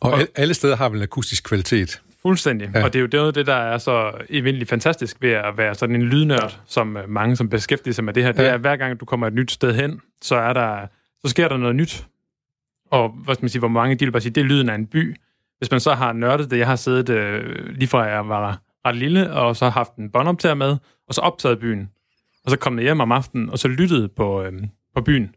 [0.00, 2.00] Og, og alle steder har vel en akustisk kvalitet?
[2.22, 2.70] Fuldstændig.
[2.74, 2.84] Ja.
[2.84, 5.96] Og det er jo noget det, der er så evindeligt fantastisk ved at være sådan
[5.96, 8.48] en lydnørd, som øh, mange, som beskæftiger sig med det her, det ja.
[8.48, 10.86] er, at hver gang du kommer et nyt sted hen, så er der
[11.24, 12.06] så sker der noget nyt.
[12.90, 14.74] Og hvad skal man sige, hvor mange de vil bare sige, det er lyden af
[14.74, 15.16] en by.
[15.58, 18.96] Hvis man så har nørdet det, jeg har siddet øh, lige fra jeg var ret
[18.96, 20.76] lille, og så har haft en båndoptager med,
[21.08, 21.90] og så optaget byen.
[22.44, 24.52] Og så kom jeg hjem om aftenen, og så lyttede på, øh,
[24.94, 25.34] på byen.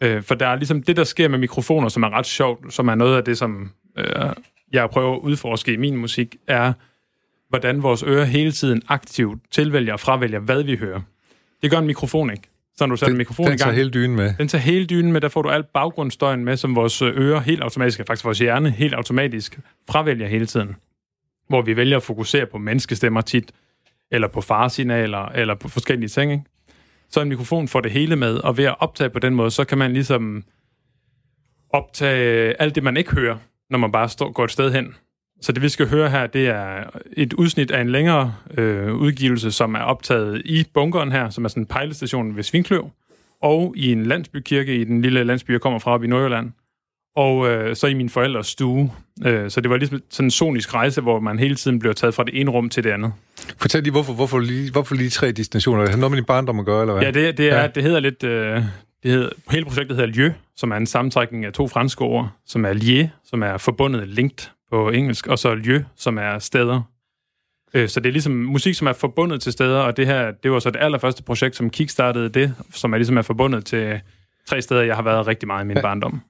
[0.00, 2.88] Øh, for der er ligesom det, der sker med mikrofoner, som er ret sjovt, som
[2.88, 4.30] er noget af det, som øh,
[4.72, 6.72] jeg prøver at udforske i min musik, er,
[7.48, 11.00] hvordan vores ører hele tiden aktivt tilvælger og fravælger, hvad vi hører.
[11.62, 12.48] Det gør en mikrofon ikke.
[12.76, 13.60] Så når du sætter en mikrofon den i gang...
[13.60, 14.34] tager hele dynen med.
[14.38, 17.62] Den tager hele dynen med, der får du alt baggrundsstøjen med, som vores ører helt
[17.62, 19.58] automatisk, faktisk vores hjerne helt automatisk
[19.90, 20.76] fravælger hele tiden.
[21.48, 23.52] Hvor vi vælger at fokusere på menneskestemmer tit,
[24.10, 26.44] eller på faresignaler, eller på forskellige ting, ikke?
[27.10, 29.64] Så en mikrofon får det hele med, og ved at optage på den måde, så
[29.64, 30.44] kan man ligesom
[31.70, 33.36] optage alt det, man ikke hører,
[33.70, 34.94] når man bare står, går et sted hen.
[35.40, 39.52] Så det, vi skal høre her, det er et udsnit af en længere øh, udgivelse,
[39.52, 42.90] som er optaget i bunkeren her, som er sådan en pejlestation ved Svinkløv,
[43.42, 46.52] og i en landsbykirke i den lille landsby, jeg kommer fra op i Nordjylland,
[47.18, 48.92] og øh, så i min forældres stue.
[49.26, 52.14] Øh, så det var ligesom sådan en sonisk rejse, hvor man hele tiden bliver taget
[52.14, 53.12] fra det ene rum til det andet.
[53.56, 55.80] Fortæl lige, hvorfor, hvorfor, lige, hvorfor lige tre destinationer?
[55.80, 57.02] Det har noget med din barndom at gøre, eller hvad?
[57.02, 57.66] Ja, det, det, er, ja.
[57.66, 58.24] det hedder lidt...
[58.24, 58.62] Øh,
[59.02, 62.64] det hedder, hele projektet hedder Lieu, som er en sammentrækning af to franske ord, som
[62.64, 66.82] er lié, som er forbundet, linked på engelsk, og så lieu, som er steder.
[67.74, 70.50] Øh, så det er ligesom musik, som er forbundet til steder, og det her, det
[70.50, 74.00] var så det allerførste projekt, som kickstartede det, som er ligesom er forbundet til
[74.48, 76.20] tre steder, jeg har været rigtig meget i min barndom.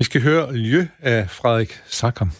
[0.00, 2.32] Vi skal høre Lieu af Frederik Sakam.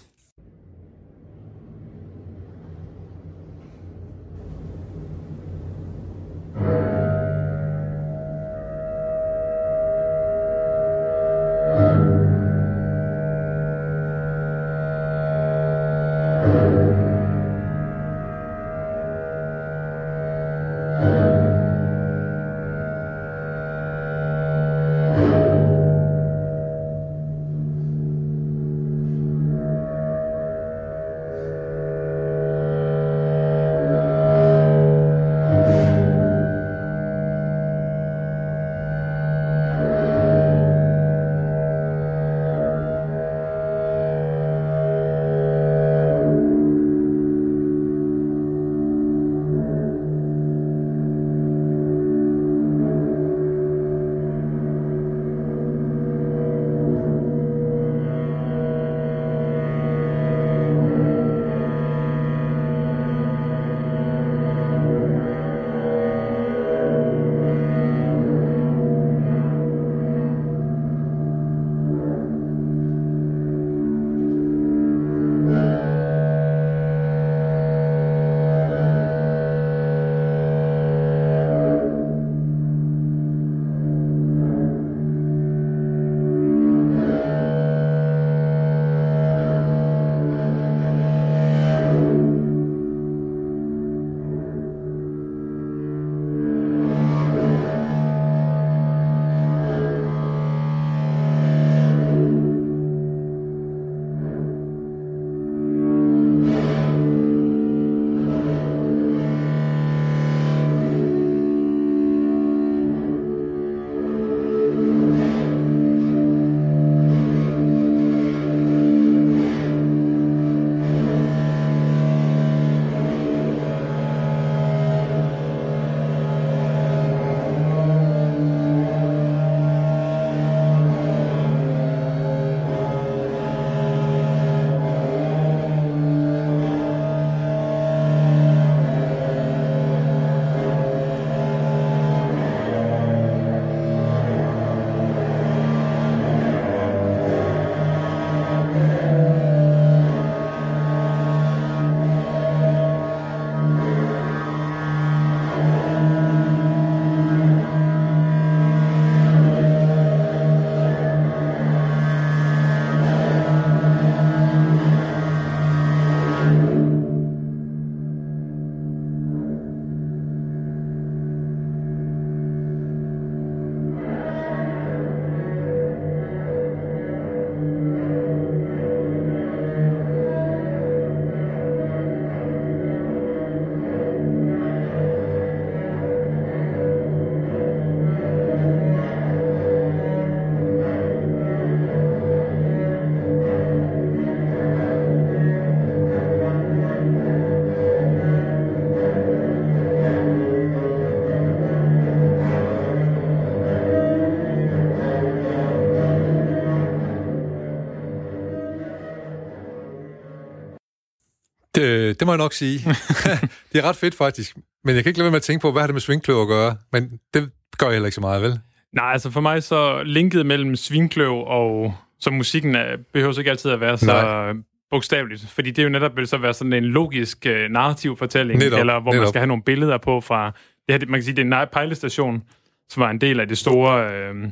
[212.21, 212.79] Det, må jeg nok sige.
[213.73, 214.57] det er ret fedt, faktisk.
[214.85, 216.43] Men jeg kan ikke lade være med at tænke på, hvad har det med svingkløv
[216.43, 216.77] at gøre?
[216.93, 218.59] Men det gør jeg heller ikke så meget, vel?
[218.93, 223.71] Nej, altså for mig så linket mellem svingkløv og så musikken er, behøver ikke altid
[223.71, 224.53] at være så Nej.
[224.91, 228.59] bogstaveligt, fordi det er jo netop vil så være sådan en logisk uh, narrativ fortælling,
[228.59, 229.23] netop, eller hvor netop.
[229.23, 230.53] man skal have nogle billeder på fra,
[230.89, 232.43] det her, man kan sige, det er en pejlestation,
[232.89, 234.51] som var en del af det store uh,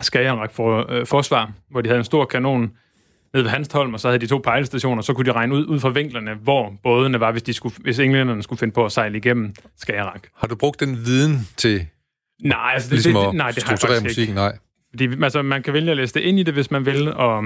[0.00, 2.72] Skagerrak for, uh, forsvar, hvor de havde en stor kanon
[3.34, 5.80] nede ved Hanstholm, og så havde de to pejlestationer, så kunne de regne ud, ud
[5.80, 9.18] fra vinklerne, hvor bådene var, hvis, de skulle, hvis englænderne skulle finde på at sejle
[9.18, 10.28] igennem Skagerrak.
[10.36, 11.86] Har du brugt den viden til
[12.42, 14.32] nej, altså, det, ligesom det, det, nej, det har jeg faktisk musikken?
[14.32, 14.40] Ikke.
[14.40, 14.58] Nej.
[14.90, 17.44] Fordi, altså, man kan vælge at læse det ind i det, hvis man vil, og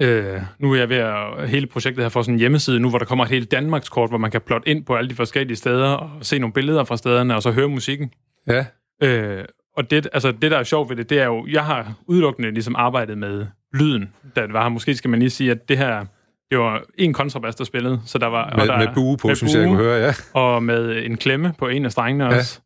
[0.00, 2.98] øh, nu er jeg ved at hele projektet her for sådan en hjemmeside nu, hvor
[2.98, 5.56] der kommer et helt Danmarks kort, hvor man kan plotte ind på alle de forskellige
[5.56, 8.10] steder, og se nogle billeder fra stederne, og så høre musikken.
[8.46, 8.64] Ja.
[9.02, 9.44] Øh,
[9.76, 12.50] og det, altså, det, der er sjovt ved det, det er jo, jeg har udelukkende
[12.50, 14.68] ligesom arbejdet med lyden, da det var her.
[14.68, 16.04] Måske skal man lige sige, at det her,
[16.50, 18.52] det var en kontrabas, der spillede, så der var...
[18.54, 20.12] Med, og der, med bue på, med synes bue, jeg, jeg kunne høre, ja.
[20.40, 22.36] Og med en klemme på en af strengene ja.
[22.36, 22.60] også,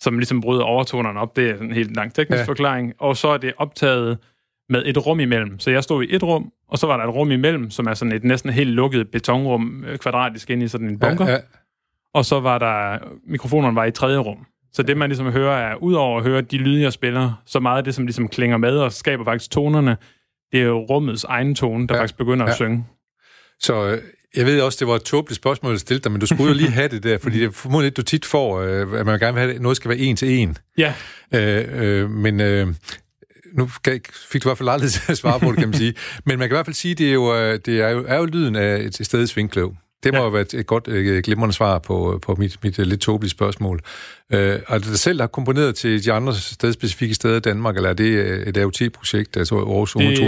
[0.00, 1.36] som ligesom bryder overtonerne op.
[1.36, 2.44] Det er en helt lang teknisk ja.
[2.44, 2.92] forklaring.
[2.98, 4.18] Og så er det optaget
[4.68, 5.58] med et rum imellem.
[5.58, 7.94] Så jeg stod i et rum, og så var der et rum imellem, som er
[7.94, 11.26] sådan et næsten helt lukket betonrum, øh, kvadratisk ind i sådan en bunker.
[11.26, 11.38] Ja, ja.
[12.14, 14.46] Og så var der, mikrofonerne var i tredje rum.
[14.72, 17.78] Så det, man ligesom hører, er, udover at høre de lyde, jeg spiller, så meget
[17.78, 19.96] af det, som ligesom klinger med og skaber faktisk tonerne,
[20.52, 22.00] det er jo rummets egen tone, der ja.
[22.00, 22.50] faktisk begynder ja.
[22.50, 22.86] at synge.
[23.58, 23.98] Så øh,
[24.36, 26.54] jeg ved også, det var et tåbeligt spørgsmål at stille dig, men du skulle jo
[26.54, 29.34] lige have det der, fordi det er formodentlig du tit får, øh, at man gerne
[29.34, 30.58] vil have, at noget skal være en til en.
[30.78, 30.94] Ja.
[31.34, 32.66] Øh, øh, men øh,
[33.52, 33.66] nu
[34.30, 35.94] fik du i hvert fald aldrig til at svare på det, kan man sige.
[36.26, 38.04] Men man kan i hvert fald sige, at det er jo, øh, det er jo,
[38.08, 39.74] er jo lyden af et sted svingkløv.
[40.02, 40.24] Det må ja.
[40.24, 43.80] jo være et godt, øh, glimrende svar på, på mit, mit øh, lidt tåbelige spørgsmål.
[44.32, 46.34] Øh, og du selv har komponeret til de andre
[46.72, 50.18] specifikke steder i Danmark, eller er det øh, et AOT-projekt, altså Aarhus det,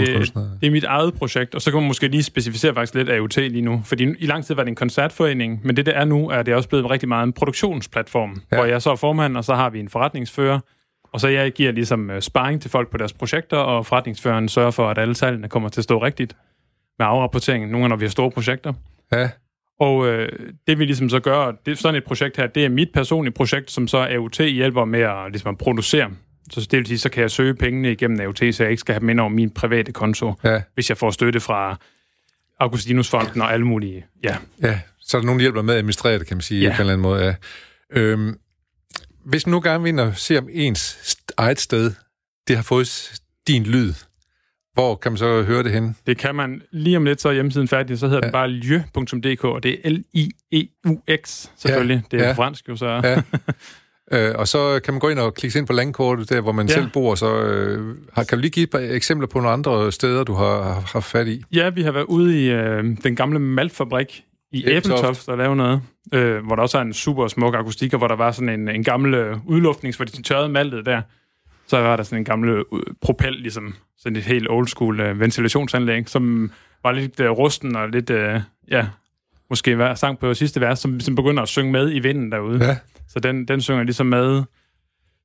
[0.61, 3.37] det er mit eget projekt, og så kan man måske lige specificere faktisk lidt AOT
[3.37, 6.29] lige nu, fordi i lang tid var det en koncertforening, men det det er nu,
[6.29, 8.57] er det også blevet rigtig meget en produktionsplatform, ja.
[8.57, 10.59] hvor jeg så er formand, og så har vi en forretningsfører,
[11.13, 14.89] og så jeg giver ligesom sparring til folk på deres projekter, og forretningsføreren sørger for,
[14.89, 16.35] at alle salgene kommer til at stå rigtigt
[16.99, 18.73] med afrapporteringen, nogle gange når vi har store projekter.
[19.11, 19.29] Ja.
[19.83, 20.29] Og øh,
[20.67, 23.71] det vi ligesom så gør, det, sådan et projekt her, det er mit personlige projekt,
[23.71, 26.11] som så AUT hjælper med at, ligesom at producere.
[26.51, 28.93] Så det vil sige, så kan jeg søge pengene igennem AUT, så jeg ikke skal
[28.93, 30.61] have dem ind over min private konto, ja.
[30.73, 31.77] hvis jeg får støtte fra
[32.59, 34.05] Augustinusfonden og alle mulige.
[34.23, 34.37] Ja.
[34.61, 36.69] ja, så er der nogen, der hjælper med at administrere det, kan man sige, ja.
[36.69, 37.23] på en eller anden måde.
[37.25, 37.35] Ja.
[37.89, 38.37] Øhm,
[39.25, 41.91] hvis man nu gerne vil se, om ens eget sted,
[42.47, 43.93] det har fået din lyd,
[44.73, 45.95] hvor kan man så høre det hen?
[46.07, 48.25] Det kan man lige om lidt, så er hjemmesiden færdig, så hedder ja.
[48.25, 52.03] den bare lieu.dk, og det er L-I-E-U-X, selvfølgelig.
[52.11, 52.17] Ja.
[52.17, 52.33] Det er ja.
[52.33, 53.01] fransk jo, så...
[53.03, 53.21] Ja.
[54.11, 56.67] Øh, og så kan man gå ind og klikke ind på landkortet, der hvor man
[56.67, 56.73] ja.
[56.73, 57.15] selv bor.
[57.15, 60.33] Så øh, har, kan du lige give et par eksempler på nogle andre steder, du
[60.33, 61.43] har haft fat i?
[61.53, 65.81] Ja, vi har været ude i øh, den gamle maltfabrik i Æbeltoft og lave noget,
[66.13, 68.67] øh, hvor der også er en super smuk akustik, og hvor der var sådan en,
[68.67, 71.01] en gammel øh, udluftning, hvor de tørrede maltet der.
[71.73, 72.63] Så var der sådan en gammel øh,
[73.01, 76.51] propel, ligesom sådan et helt old school uh, ventilationsanlæg, som
[76.83, 78.87] var lidt uh, rusten og lidt, uh, ja,
[79.49, 82.65] måske var, sang på sidste vers, som, som begynder at synge med i vinden derude.
[82.65, 82.77] Ja.
[83.07, 84.43] Så den, den synger ligesom med.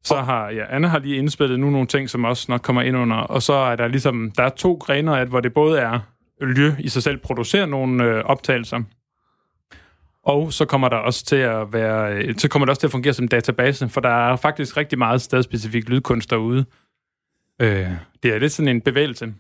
[0.05, 2.97] Så har, ja, Anna har lige indspillet nu nogle ting, som også nok kommer ind
[2.97, 5.99] under, og så er der ligesom, der er to grener af, hvor det både er
[6.41, 8.83] Lye i sig selv producerer nogle øh, optagelser,
[10.29, 13.15] og så kommer der også til at være, så kommer det også til at fungere
[13.15, 16.65] som database, for der er faktisk rigtig meget stedspecifik lydkunst derude.
[17.61, 17.87] Øh,
[18.23, 19.35] det er lidt sådan en bevægelse,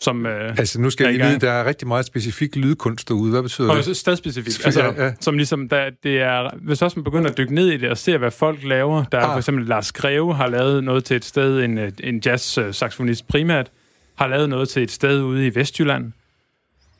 [0.00, 0.26] som...
[0.26, 3.30] Øh, altså, nu skal jeg lige vide, der er rigtig meget specifik lydkunst derude.
[3.30, 3.96] Hvad betyder og det?
[3.96, 4.64] Stedspecifikt.
[4.64, 5.12] Altså, ja, ja.
[5.20, 7.98] Som ligesom, der, det er, hvis også man begynder at dykke ned i det og
[7.98, 9.04] se, hvad folk laver.
[9.04, 9.32] Der er ah.
[9.32, 13.70] for eksempel Lars Greve har lavet noget til et sted, en, en jazz-saxofonist primært,
[14.18, 16.12] har lavet noget til et sted ude i Vestjylland.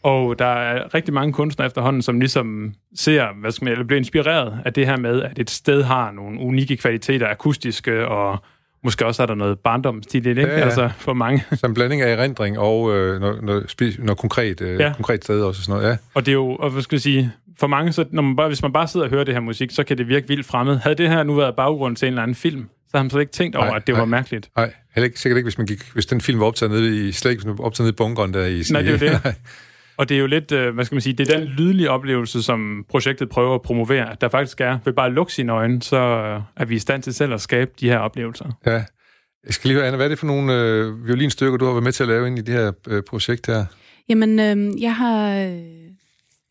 [0.03, 3.99] Og der er rigtig mange kunstnere efterhånden, som ligesom ser, hvad skal man, eller bliver
[3.99, 8.39] inspireret af det her med, at et sted har nogle unikke kvaliteter, akustiske, og
[8.83, 10.41] måske også er der noget barndomsstil ikke?
[10.43, 10.65] Ja, ja.
[10.65, 11.45] Altså for mange.
[11.57, 14.93] Som blanding af erindring og øh, noget, noget, noget konkret, øh, ja.
[14.97, 15.63] konkret sted også.
[15.63, 15.97] Sådan noget, ja.
[16.15, 18.49] Og det er jo, og hvad skal jeg sige, for mange, så når man bare,
[18.49, 20.77] hvis man bare sidder og hører det her musik, så kan det virke vildt fremmed.
[20.77, 23.19] Havde det her nu været baggrund til en eller anden film, så har man så
[23.19, 24.51] ikke tænkt over, nej, at det nej, var mærkeligt.
[24.57, 27.13] Nej, heller ikke, sikkert ikke, hvis, man gik, hvis den film var optaget nede i,
[27.13, 28.63] slet ikke, optaget nede i bunkeren der i...
[28.71, 29.35] Nej, det er det.
[29.99, 32.43] Og det er jo lidt, øh, hvad skal man sige, det er den lydlige oplevelse,
[32.43, 35.83] som projektet prøver at promovere, at der faktisk er, ved bare at lukke sine øjne,
[35.83, 38.59] så øh, er vi i stand til selv at skabe de her oplevelser.
[38.67, 38.85] Ja.
[39.47, 41.85] Jeg skal lige høre, Anna, hvad er det for nogle øh, violinstykker, du har været
[41.85, 43.65] med til at lave ind i det her øh, projekt her?
[44.09, 45.63] Jamen, øh, jeg har øh,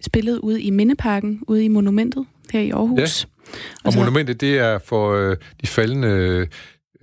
[0.05, 2.99] spillet ude i Mindeparken, ude i Monumentet her i Aarhus.
[2.99, 3.47] Ja.
[3.49, 3.99] Og, og så...
[3.99, 6.47] Monumentet, det er for øh, de faldende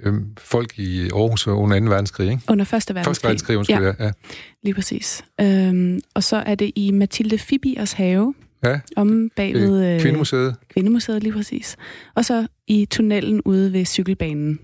[0.03, 1.85] øh, folk i Aarhus under 2.
[1.85, 2.43] verdenskrig, ikke?
[2.49, 2.71] Under 1.
[2.73, 3.05] verdenskrig.
[3.05, 4.05] Første verdenskrig, undskyld, ja.
[4.05, 4.11] ja.
[4.63, 5.25] Lige præcis.
[5.41, 8.35] Øhm, og så er det i Mathilde Fibiers have,
[8.65, 8.81] Ja.
[8.97, 9.95] Om bagved...
[9.95, 10.57] Øh, Kvindemuseet.
[10.69, 11.77] Kvindemuseet, lige præcis.
[12.15, 14.59] Og så i tunnelen ude ved cykelbanen.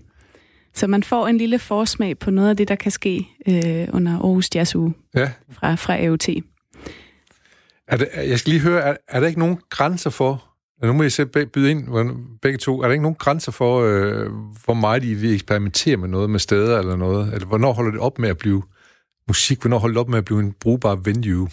[0.73, 4.11] Så man får en lille forsmag på noget af det, der kan ske øh, under
[4.11, 5.31] Aarhus Jazz Uge ja.
[5.51, 6.29] fra, fra AOT.
[7.87, 10.45] Er det, jeg skal lige høre, er, er der ikke nogen grænser for,
[10.87, 11.87] nu må I selv byde ind,
[12.41, 14.31] begge to, er der ikke nogen grænser for, øh,
[14.65, 17.33] hvor meget I vil eksperimentere med noget, med steder eller noget?
[17.33, 18.63] Eller hvornår holder det op med at blive
[19.27, 19.61] musik?
[19.61, 21.49] Hvornår holder det op med at blive en brugbar venue?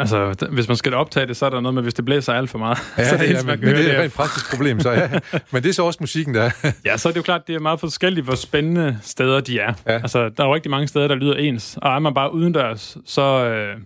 [0.00, 2.50] Altså, hvis man skal optage det, så er der noget med, hvis det blæser alt
[2.50, 2.78] for meget.
[2.98, 5.08] Ja, så det, ja, men, men det er et rent praktisk problem, så ja.
[5.52, 6.72] Men det er så også musikken, der er.
[6.84, 9.74] ja, så er det jo klart, det er meget forskelligt, hvor spændende steder de er.
[9.86, 9.92] Ja.
[9.92, 12.96] Altså, der er jo rigtig mange steder, der lyder ens, og er man bare udendørs,
[13.06, 13.76] så, øh,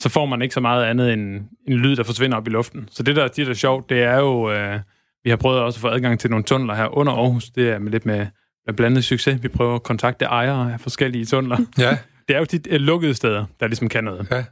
[0.00, 2.88] så får man ikke så meget andet end en lyd, der forsvinder op i luften.
[2.90, 4.80] Så det, der, det, der er sjovt, det er jo, øh,
[5.24, 7.50] vi har prøvet også at få adgang til nogle tunneler her under Aarhus.
[7.50, 8.26] Det er med lidt med,
[8.66, 9.42] med blandet succes.
[9.42, 11.58] Vi prøver at kontakte ejere af forskellige tunneler.
[11.78, 11.98] Ja.
[12.28, 14.26] Det er jo de øh, lukkede steder, der ligesom kan noget.
[14.30, 14.44] Ja.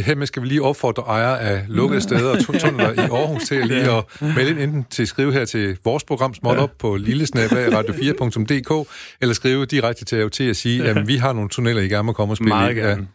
[0.00, 3.90] Her skal vi lige opfordre ejere af lukkede steder og tunneler i Aarhus til lige
[3.90, 8.88] at melde ind enten til at skrive her til vores program småt op på lillesnabag.radio4.dk
[9.20, 12.12] eller skrive direkte til AOT og sige, at vi har nogle tunneller, I gerne må
[12.12, 12.90] komme og spille Meget gerne.
[12.90, 13.06] Ja.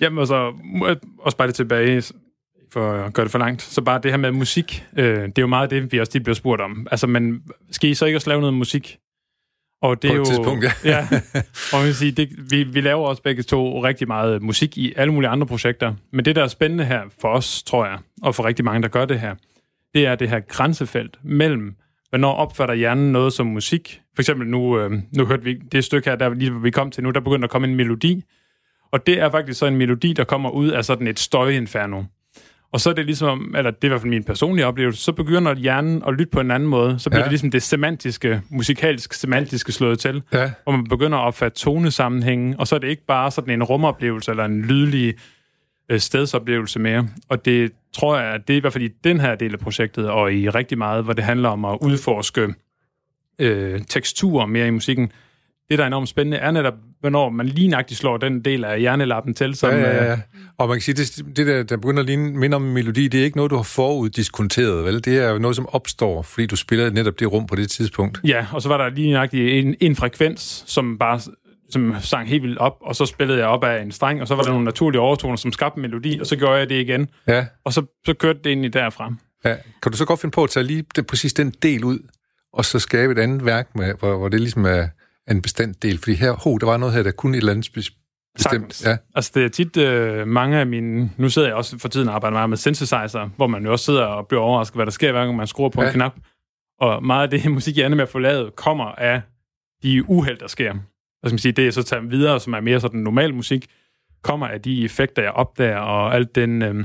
[0.00, 0.52] Jamen, altså,
[1.18, 2.02] også bare det tilbage,
[2.72, 3.62] for at gøre det for langt.
[3.62, 6.22] Så bare det her med musik, øh, det er jo meget det, vi også tit
[6.22, 6.86] bliver spurgt om.
[6.90, 8.98] Altså, men skal I så ikke også lave noget musik?
[9.82, 10.70] Og det på er jo, tidspunkt, ja.
[10.84, 11.08] ja.
[11.72, 15.12] Og man sige, det, vi, vi laver også begge to rigtig meget musik i alle
[15.12, 15.94] mulige andre projekter.
[16.12, 18.88] Men det, der er spændende her for os, tror jeg, og for rigtig mange, der
[18.88, 19.34] gør det her,
[19.94, 21.74] det er det her grænsefelt mellem,
[22.08, 24.00] hvornår opfatter hjernen noget som musik.
[24.14, 27.02] For eksempel nu, øh, nu hørte vi det stykke her, der lige vi kom til
[27.02, 28.24] nu, der begynder at komme en melodi.
[28.90, 32.02] Og det er faktisk så en melodi, der kommer ud af sådan et støjinferno.
[32.72, 35.12] Og så er det ligesom, eller det er i hvert fald min personlige oplevelse, så
[35.12, 36.98] begynder hjernen at lytte på en anden måde.
[36.98, 37.24] Så bliver ja.
[37.24, 40.22] det ligesom det semantiske, musikalsk semantiske slået til.
[40.32, 40.50] Ja.
[40.62, 44.30] Hvor man begynder at opfatte tonesammenhænge, og så er det ikke bare sådan en rumoplevelse
[44.30, 45.14] eller en lydlig
[45.88, 47.08] øh, stedsoplevelse mere.
[47.28, 49.58] Og det tror jeg, at det er i hvert fald i den her del af
[49.58, 52.54] projektet, og i rigtig meget, hvor det handler om at udforske
[53.38, 55.12] øh, teksturer mere i musikken,
[55.70, 58.80] det, der er enormt spændende, er netop, hvornår man lige nøjagtigt slår den del af
[58.80, 59.54] hjernelappen til.
[59.54, 60.18] Som, ja, ja, ja.
[60.58, 63.08] Og man kan sige, det, det der, der begynder at ligne, minde om en melodi,
[63.08, 65.04] det er ikke noget, du har foruddiskonteret, vel?
[65.04, 68.20] Det er noget, som opstår, fordi du spiller netop det rum på det tidspunkt.
[68.24, 71.20] Ja, og så var der lige nøjagtigt en, en frekvens, som bare
[71.70, 74.34] som sang helt vildt op, og så spillede jeg op af en streng, og så
[74.34, 77.08] var der nogle naturlige overtoner, som skabte en melodi, og så gjorde jeg det igen.
[77.26, 77.46] Ja.
[77.64, 79.14] Og så, så kørte det ind i derfra.
[79.44, 79.54] Ja.
[79.82, 81.98] Kan du så godt finde på at tage lige det, præcis den del ud,
[82.52, 84.88] og så skabe et andet værk, med, hvor, hvor det ligesom er
[85.30, 85.98] en bestemt del?
[85.98, 87.94] Fordi her, ho, der var noget her, der kunne et eller andet
[88.34, 88.86] bestemt.
[88.86, 88.96] Ja.
[89.14, 91.10] Altså, det er tit øh, mange af mine...
[91.16, 93.84] Nu sidder jeg også for tiden og arbejder meget med synthesizer, hvor man jo også
[93.84, 95.88] sidder og bliver overrasket, hvad der sker, hver gang man skruer på ja.
[95.88, 96.12] en knap.
[96.80, 99.22] Og meget af det musik, jeg ender med at få lavet, kommer af
[99.82, 100.74] de uheld, der sker.
[101.24, 103.66] Skal man sige, det jeg så tager videre, som er mere sådan normal musik,
[104.22, 106.62] kommer af de effekter, jeg opdager, og alt den...
[106.62, 106.84] Øh,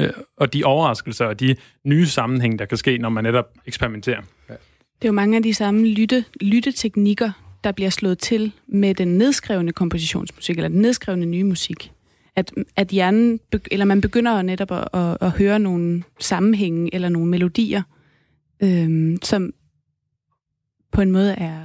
[0.00, 4.22] øh, og de overraskelser og de nye sammenhæng, der kan ske, når man netop eksperimenterer.
[5.02, 7.30] Det er jo mange af de samme lytte, lytteteknikker,
[7.64, 11.92] der bliver slået til med den nedskrevne kompositionsmusik, eller den nedskrevne nye musik.
[12.36, 13.40] At, at hjernen,
[13.70, 17.82] eller man begynder netop at, at, at høre nogle sammenhænge, eller nogle melodier,
[18.62, 19.52] øhm, som
[20.92, 21.62] på en måde er,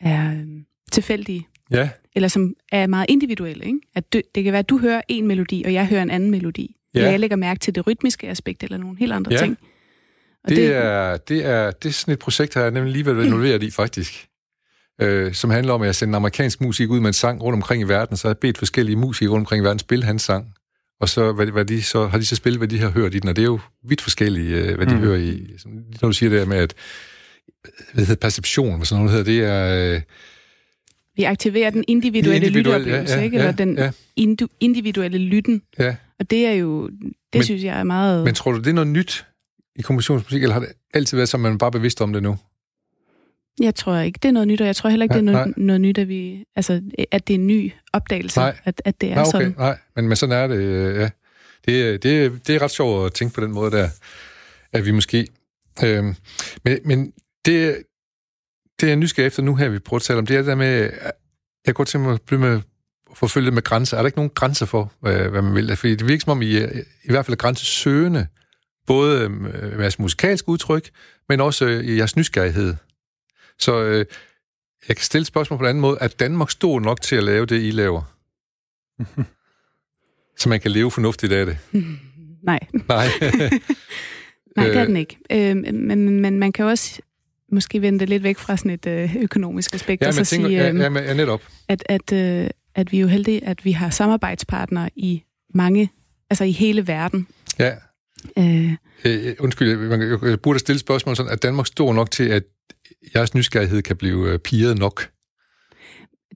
[0.00, 1.46] er øhm, tilfældige.
[1.70, 1.90] Ja.
[2.14, 3.64] Eller som er meget individuelle.
[3.64, 3.80] Ikke?
[3.94, 6.30] At du, det kan være, at du hører en melodi, og jeg hører en anden
[6.30, 6.76] melodi.
[6.94, 6.98] Ja.
[6.98, 9.38] Eller jeg lægger mærke til det rytmiske aspekt, eller nogle helt andre ja.
[9.38, 9.58] ting.
[10.48, 13.24] Det, det, er, det, er, det er sådan et projekt, har jeg nemlig lige været
[13.24, 14.26] involveret i, faktisk.
[15.00, 17.82] Øh, som handler om, at jeg sendte amerikansk musik ud med en sang rundt omkring
[17.82, 20.52] i verden, så har jeg bedt forskellige musikere rundt omkring i verden spille hans sang.
[21.00, 23.18] Og så, hvad, hvad de så har de så spillet, hvad de har hørt i
[23.18, 25.00] den, og det er jo vidt forskellige, øh, hvad de mm.
[25.00, 25.50] hører i.
[26.00, 26.74] Når du siger det her med, at
[27.92, 29.94] hvad hedder perception, hvad sådan noget hedder, det er...
[29.94, 30.00] Øh,
[31.16, 33.36] vi aktiverer den individuelle individuel, lytteoplevelse, ja, ja, ikke?
[33.36, 34.36] Eller ja, den ja.
[34.60, 35.62] individuelle lytten.
[35.78, 35.96] Ja.
[36.18, 38.24] Og det er jo, det men, synes jeg er meget...
[38.24, 39.26] Men tror du, det er noget nyt
[39.78, 42.38] i kompositionsmusik, eller har det altid været, så man bare bevidst om det nu?
[43.60, 45.32] Jeg tror ikke, det er noget nyt, og jeg tror heller ikke, ja, det er
[45.32, 48.56] noget, noget nyt, at, vi, altså, at det er en ny opdagelse, nej.
[48.64, 49.54] At, at det er nej, okay, sådan.
[49.58, 51.10] Nej, men, men sådan er det, øh, ja.
[51.66, 53.88] Det, det, det er ret sjovt at tænke på den måde der,
[54.72, 55.26] at vi måske...
[55.84, 56.04] Øh,
[56.64, 57.12] men, men
[57.44, 57.82] det,
[58.80, 60.54] det er nysgerrig efter nu her, vi prøver at tale om, det er det der
[60.54, 60.90] med,
[61.66, 62.60] jeg går til at blive med
[63.14, 63.96] forfølge med grænser.
[63.96, 65.76] Er der ikke nogen grænser for, hvad, hvad man vil?
[65.76, 66.68] Fordi det virker som om, I, er,
[67.04, 68.26] i hvert fald er grænsesøgende,
[68.86, 70.90] både med jeres musikalsk udtryk,
[71.28, 72.74] men også i jeres nysgerrighed.
[73.58, 74.06] Så øh,
[74.88, 75.98] jeg kan stille spørgsmål på en anden måde.
[76.00, 78.02] Er Danmark stor nok til at lave det, I laver?
[80.40, 81.58] så man kan leve fornuftigt af det?
[82.42, 82.58] Nej.
[82.88, 83.06] Nej.
[84.56, 85.18] Nej, det er den ikke.
[85.30, 87.00] Øh, men, men man kan også
[87.52, 90.02] måske vende lidt væk fra sådan et øh, økonomisk aspekt.
[90.02, 91.42] Ja, og så tænker, sige, øh, ja, ja, netop.
[91.68, 95.22] At, at, øh, at vi er jo heldige, at vi har samarbejdspartnere i
[95.54, 95.90] mange
[96.30, 97.26] altså i hele verden.
[97.58, 97.74] Ja.
[98.38, 98.72] Øh,
[99.04, 102.42] Øh, undskyld, jeg, jeg burde stille spørgsmål sådan, at Danmark stor nok til, at
[103.14, 105.08] jeres nysgerrighed kan blive øh, piret nok?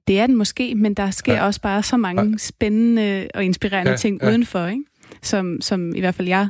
[0.07, 1.47] det er den måske, men der sker ja.
[1.47, 4.27] også bare så mange spændende og inspirerende Ja, ja, ting ja.
[4.27, 4.31] ja.
[4.31, 4.85] udenfor, ikke?
[5.23, 6.49] Som, som i hvert fald jeg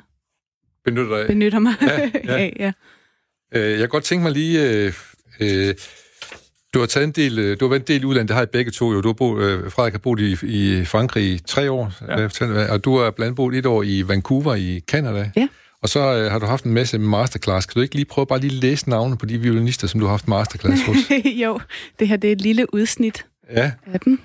[0.85, 2.37] Benytter benytter mig Ja, ja.
[2.37, 2.57] af.
[2.59, 2.73] Ja.
[3.55, 4.71] Øh, jeg kan godt tænke mig lige...
[4.71, 4.93] Øh,
[5.41, 5.75] øh,
[6.75, 8.47] du har taget en del, øh, du har været en del udland, det har I
[8.47, 9.01] begge to jo.
[9.01, 12.73] Du har boet, øh, Frederik har boet i, i Frankrig i tre år, ja.
[12.73, 15.31] og du har blandt andet boet et år i Vancouver i Canada.
[15.37, 15.49] Ja.
[15.83, 17.67] Og så øh, har du haft en masse masterclass.
[17.67, 20.11] Kan du ikke lige prøve bare lige læse navnene på de violinister, som du har
[20.11, 20.97] haft masterclass hos?
[21.45, 21.61] jo,
[21.99, 24.21] det her det er et lille udsnit ja, af dem.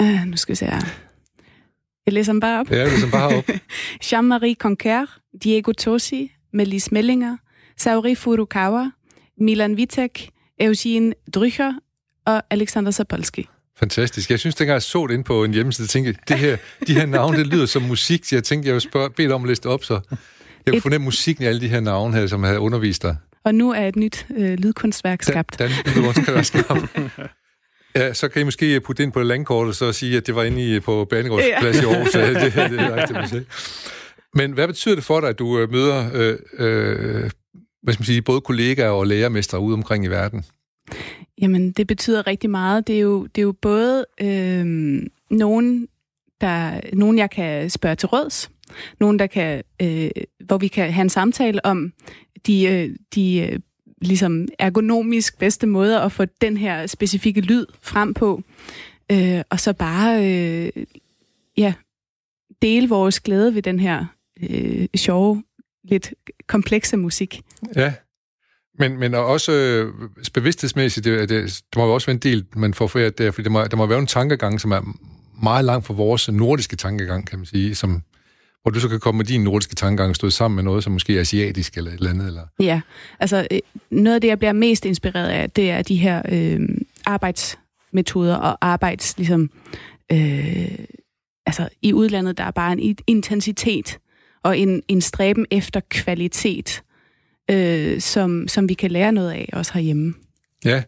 [0.00, 0.80] Uh, nu skal vi se her.
[2.06, 2.68] Jeg læser dem bare op.
[2.68, 3.44] det er det som bare op.
[4.08, 5.06] Jean-Marie Conquer,
[5.42, 7.36] Diego Tosi, Melis Mellinger,
[7.76, 8.90] Saori Furukawa,
[9.40, 10.30] Milan Vitek,
[10.60, 11.72] Eugene Drycher
[12.26, 13.40] og Alexander Sapolsky.
[13.78, 14.30] Fantastisk.
[14.30, 16.94] Jeg synes, dengang jeg så det inde på en hjemmeside, tænkte jeg, det her, de
[16.94, 18.24] her navne, det lyder som musik.
[18.24, 20.18] Så jeg tænkte, jeg vil spørge, bede om at det op, så jeg
[20.66, 23.16] kunne Et- fornemme musikken i alle de her navne her, som havde undervist dig.
[23.44, 25.58] Og nu er et nyt øh, lydkunstværk skabt.
[25.58, 25.70] Dan,
[26.34, 26.96] være skabt.
[27.96, 30.34] Ja, så kan I måske putte ind på det landkort og så sige, at det
[30.34, 31.60] var inde i, på Banegårds Ja.
[31.60, 32.10] i Aarhus.
[32.10, 32.96] Det, det, det er
[33.28, 33.42] siger.
[34.34, 37.30] Men hvad betyder det for dig, at du øh, møder øh, øh,
[37.86, 40.44] hvad skal man sige, både kollegaer og lærermestre ude omkring i verden?
[41.40, 42.86] Jamen, det betyder rigtig meget.
[42.86, 44.66] Det er jo, det er jo både øh,
[45.30, 45.88] nogen,
[46.40, 48.50] der, nogen, jeg kan spørge til råds,
[49.00, 50.10] nogen, der kan, øh,
[50.44, 51.92] hvor vi kan have en samtale om
[52.46, 53.58] de, øh, de øh,
[54.02, 58.42] ligesom ergonomisk bedste måder at få den her specifikke lyd frem på.
[59.12, 60.84] Øh, og så bare øh,
[61.56, 61.74] ja,
[62.62, 64.06] dele vores glæde ved den her
[64.50, 65.42] øh, sjove,
[65.88, 66.14] lidt
[66.46, 67.40] komplekse musik.
[67.76, 67.92] Ja.
[68.78, 69.92] Men, men også øh,
[70.34, 73.44] bevidsthedsmæssigt, det, det, der må jo også være en del, man får foræret der, fordi
[73.44, 74.96] der må, der må være en tankegang, som er
[75.42, 78.02] meget langt fra vores nordiske tankegang, kan man sige, som,
[78.62, 80.92] hvor du så kan komme med din nordiske tankegang og stå sammen med noget, som
[80.92, 82.26] måske er asiatisk eller et eller andet.
[82.26, 82.42] Eller...
[82.60, 82.80] Ja,
[83.20, 83.58] altså øh,
[83.90, 86.60] noget af det, jeg bliver mest inspireret af, det er de her øh,
[87.06, 89.50] arbejdsmetoder og arbejds, ligesom,
[90.12, 90.78] øh,
[91.46, 93.98] altså i udlandet, der er bare en intensitet
[94.42, 96.82] og en, en stræben efter kvalitet,
[97.50, 100.14] øh, som, som vi kan lære noget af, også herhjemme.
[100.64, 100.82] Ja,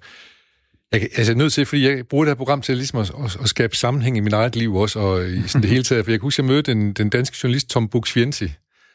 [0.93, 3.13] jeg, altså, jeg er nødt til, fordi jeg bruger det her program til ligesom at,
[3.25, 6.05] at, at skabe sammenhæng i mit eget liv også, og i sådan det hele taget.
[6.05, 8.49] For jeg kan huske, at jeg mødte den, den danske journalist Tom Buk-Swienty,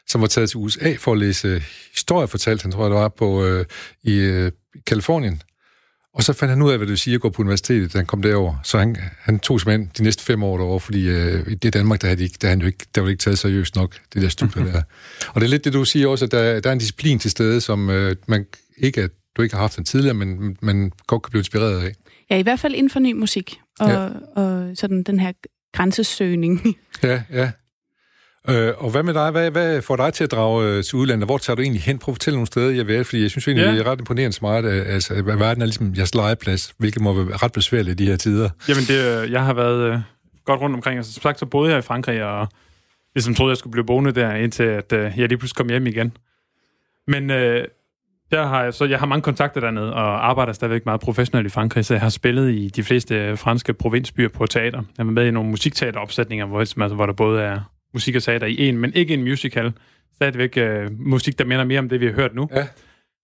[0.06, 1.62] som var taget til USA for at læse
[1.94, 3.64] historie, fortalt, han, tror jeg, det var, på, øh,
[4.02, 4.52] i øh,
[4.86, 5.42] Kalifornien.
[6.14, 7.98] Og så fandt han ud af, hvad det vil sige at gå på universitetet, da
[7.98, 8.54] han kom derover.
[8.62, 12.00] Så han, han tog simpelthen de næste fem år derovre, fordi øh, i det Danmark,
[12.00, 13.76] der havde de ikke, der, havde han jo ikke, der var det ikke taget seriøst
[13.76, 14.82] nok, det der studie der.
[15.28, 17.30] Og det er lidt det, du siger også, at der, der er en disciplin til
[17.30, 18.46] stede, som øh, man
[18.78, 21.94] ikke, at du ikke har haft den tidligere, men man godt kan blive inspireret af.
[22.30, 24.08] Ja, i hvert fald inden for ny musik og, ja.
[24.42, 25.32] og sådan den her
[25.72, 26.76] grænsesøgning.
[27.02, 27.50] Ja, ja.
[28.50, 29.30] Øh, og hvad med dig?
[29.30, 31.28] Hvad, hvad får dig til at drage øh, til udlandet?
[31.28, 31.98] Hvor tager du egentlig hen?
[31.98, 33.72] Prøv at fortælle nogle steder, jeg vil, fordi jeg synes egentlig, Ja.
[33.72, 37.02] det er ret imponerende så meget, at, altså, at verden er ligesom jeres legeplads, hvilket
[37.02, 38.48] må være ret besværligt i de her tider.
[38.68, 39.98] Jamen, det, øh, jeg har været øh,
[40.44, 40.96] godt rundt omkring.
[40.96, 42.48] Altså, som sagt, så boede jeg i Frankrig, og
[43.14, 45.86] ligesom troede, jeg skulle blive boende der, indtil at, øh, jeg lige pludselig kom hjem
[45.86, 46.16] igen.
[47.08, 47.64] Men øh,
[48.30, 51.50] der har jeg, så jeg har mange kontakter dernede, og arbejder stadigvæk meget professionelt i
[51.50, 54.82] Frankrig, så jeg har spillet i de fleste øh, franske provinsbyer på teater.
[54.98, 57.60] Jeg var med i nogle musikteateropsætninger, hvor, altså, hvor der både er
[57.94, 59.72] musik og teater i en, men ikke en musical.
[60.14, 62.48] Stadigvæk øh, musik, der minder mere om det, vi har hørt nu.
[62.54, 62.66] Ja.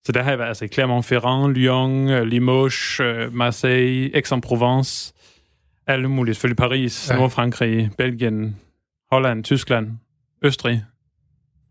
[0.06, 5.14] Så der har jeg været altså i Clermont-Ferrand, Lyon, øh, Limoges, øh, Marseille, Aix-en-Provence,
[5.86, 7.16] alle mulige, selvfølgelig Paris, Ja.
[7.16, 8.56] Nordfrankrig, Belgien,
[9.12, 9.88] Holland, Tyskland,
[10.44, 10.84] Østrig.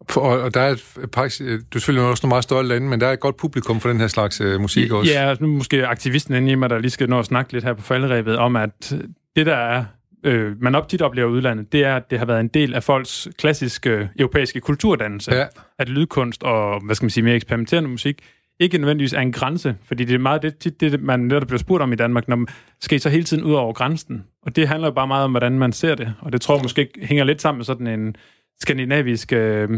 [0.10, 0.84] For, og, og der er et,
[1.16, 3.38] faktisk, øh, du er selvfølgelig også nogle meget større lande, men der er et godt
[3.38, 5.12] publikum for den her slags øh, musik også.
[5.12, 7.74] Ja, nu måske aktivisten inde i mig, der lige skal nå at snakke lidt her
[7.74, 8.94] på falderæbet, om at
[9.36, 9.86] det, der er,
[10.24, 12.84] øh, man op tit oplever udlandet, det er, at det har været en del af
[12.84, 15.36] folks klassiske øh, europæiske kulturdannelse.
[15.36, 15.46] Ja.
[15.80, 18.22] At lydkunst og, hvad skal man sige, mere eksperimenterende musik
[18.60, 21.60] ikke nødvendigvis er en grænse, fordi det er meget det, tit det, man netop bliver
[21.60, 22.48] spurgt om i Danmark, når man
[22.80, 24.24] skal I så hele tiden ud over grænsen.
[24.42, 26.14] Og det handler jo bare meget om, hvordan man ser det.
[26.20, 28.16] Og det tror jeg måske hænger lidt sammen med sådan en
[28.62, 29.70] skandinavisk, øh,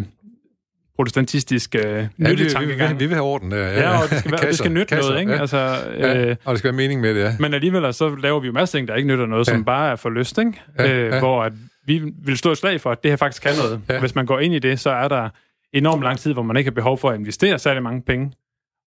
[0.96, 3.00] protestantistisk øh, Ja, vi, vi, vi, nyttetankegang.
[3.00, 3.58] vi vil have orden der.
[3.68, 5.34] Ja, og det skal, være, det skal nytte kasser, noget, ikke?
[5.34, 5.40] Ja.
[5.40, 5.58] Altså,
[5.98, 7.36] Ja, øh, og det skal være mening med det, ja.
[7.40, 9.52] men alligevel så laver vi jo masser af ting, der ikke nytter noget, Ja.
[9.52, 9.58] ja.
[9.58, 10.62] som bare er for lyst, ikke?
[10.80, 11.20] Ja, Ja, øh, ja.
[11.20, 11.54] Hvor at
[11.86, 13.82] vi vil stå et slag for, at det her faktisk kan noget.
[13.90, 13.94] Ja.
[13.94, 14.00] Ja.
[14.00, 15.30] Hvis man går ind i det, så er der
[15.74, 18.32] enormt lang tid, hvor man ikke har behov for at investere særlig mange penge.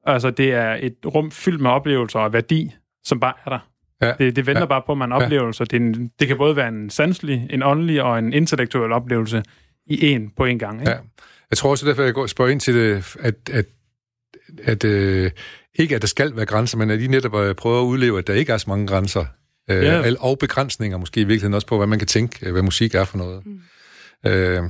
[0.06, 2.74] Altså, det er et rum fyldt med oplevelser og værdi,
[3.04, 3.58] som bare er der.
[4.02, 4.12] Ja.
[4.24, 4.64] Det, det venter Ja.
[4.64, 4.66] ja.
[4.66, 7.62] bare på, at man oplever så det, en, det kan både være en sanselig, en
[7.62, 9.42] åndelig og en intellektuel oplevelse
[9.86, 10.80] i en på en gang.
[10.80, 10.90] Ikke?
[10.92, 10.96] Ja.
[11.50, 13.66] Jeg tror også, derfor jeg går og spørger ind til det, at, at,
[14.64, 15.30] at øh,
[15.74, 18.26] ikke at der skal være grænser, men at I netop øh, prøver at udleve, at
[18.26, 19.24] der ikke er så mange grænser.
[19.70, 20.12] Øh, Ja.
[20.20, 23.04] Og begrænsninger måske i virkeligheden også på, hvad man kan tænke, øh, hvad musik er
[23.04, 23.42] for noget.
[23.46, 24.30] Mm.
[24.30, 24.62] Øh,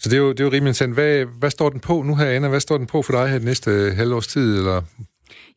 [0.00, 0.94] så det er jo, det er jo rimelig interessant.
[0.94, 2.48] Hvad, hvad står den på nu her, Anna?
[2.48, 4.58] Hvad står den på for dig her næste halvårs tid?
[4.58, 4.82] Eller?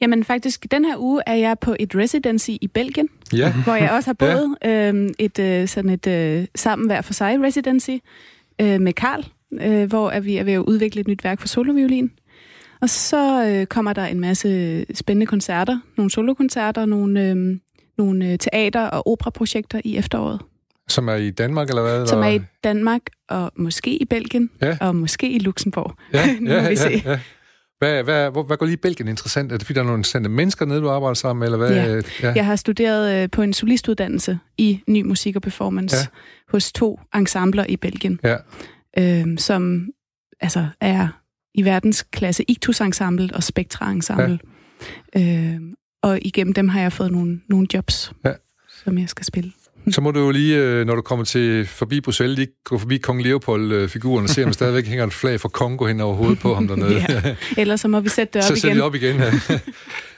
[0.01, 3.53] Jamen faktisk, den her uge er jeg på et residency i Belgien, Ja.
[3.63, 4.87] hvor jeg også har boet ja.
[4.87, 7.91] øhm, et øh, sådan et øh, sammen hver for sig residency
[8.61, 9.25] øh, med Karl,
[9.61, 12.11] øh, hvor er vi er ved at udvikle et nyt værk for soloviolin.
[12.81, 17.35] Og så øh, kommer der en masse spændende koncerter, nogle solokoncerter, nogle, øh,
[17.97, 20.39] nogle øh, teater- og operaprojekter i efteråret,
[20.87, 22.07] Som er i Danmark, eller hvad?
[22.07, 24.77] som er i Danmark og måske i Belgien Ja.
[24.81, 25.95] og måske i Luxembourg.
[26.13, 26.89] Ja, Nu ja, må vi se.
[27.05, 27.19] ja, ja.
[27.79, 29.51] Hvad, hvad, hvor, hvad går lige i Belgien interessant?
[29.51, 31.71] Er det fordi, der er nogle interessante mennesker nede, du arbejder sammen med, eller hvad?
[31.71, 32.01] Ja.
[32.27, 32.33] ja.
[32.35, 36.01] Jeg har studeret øh, på en solistuddannelse i ny musik og performance Ja.
[36.01, 36.07] ja.
[36.51, 38.35] hos to ensembler i Belgien, ja.
[38.99, 39.87] Øh, som
[40.39, 41.07] altså er
[41.53, 44.39] i verdensklasse Ictus Ensemble og Spectra Ensemble.
[45.15, 45.51] Ja.
[45.53, 45.59] Øh,
[46.03, 48.31] og igennem dem har jeg fået nogle, nogle jobs, Ja.
[48.83, 49.51] som jeg skal spille.
[49.91, 52.97] Så må du jo lige, øh, når du kommer til forbi Bruxelles, lige gå forbi
[52.97, 56.39] Kong Leopold-figuren og se, om der stadigvæk hænger et flag for Kongo hen over hovedet
[56.39, 57.05] på ham dernede.
[57.09, 57.35] ja.
[57.57, 58.61] Ellers så må vi sætte det op så igen.
[58.61, 59.15] sæt det op igen.
[59.15, 59.31] Ja.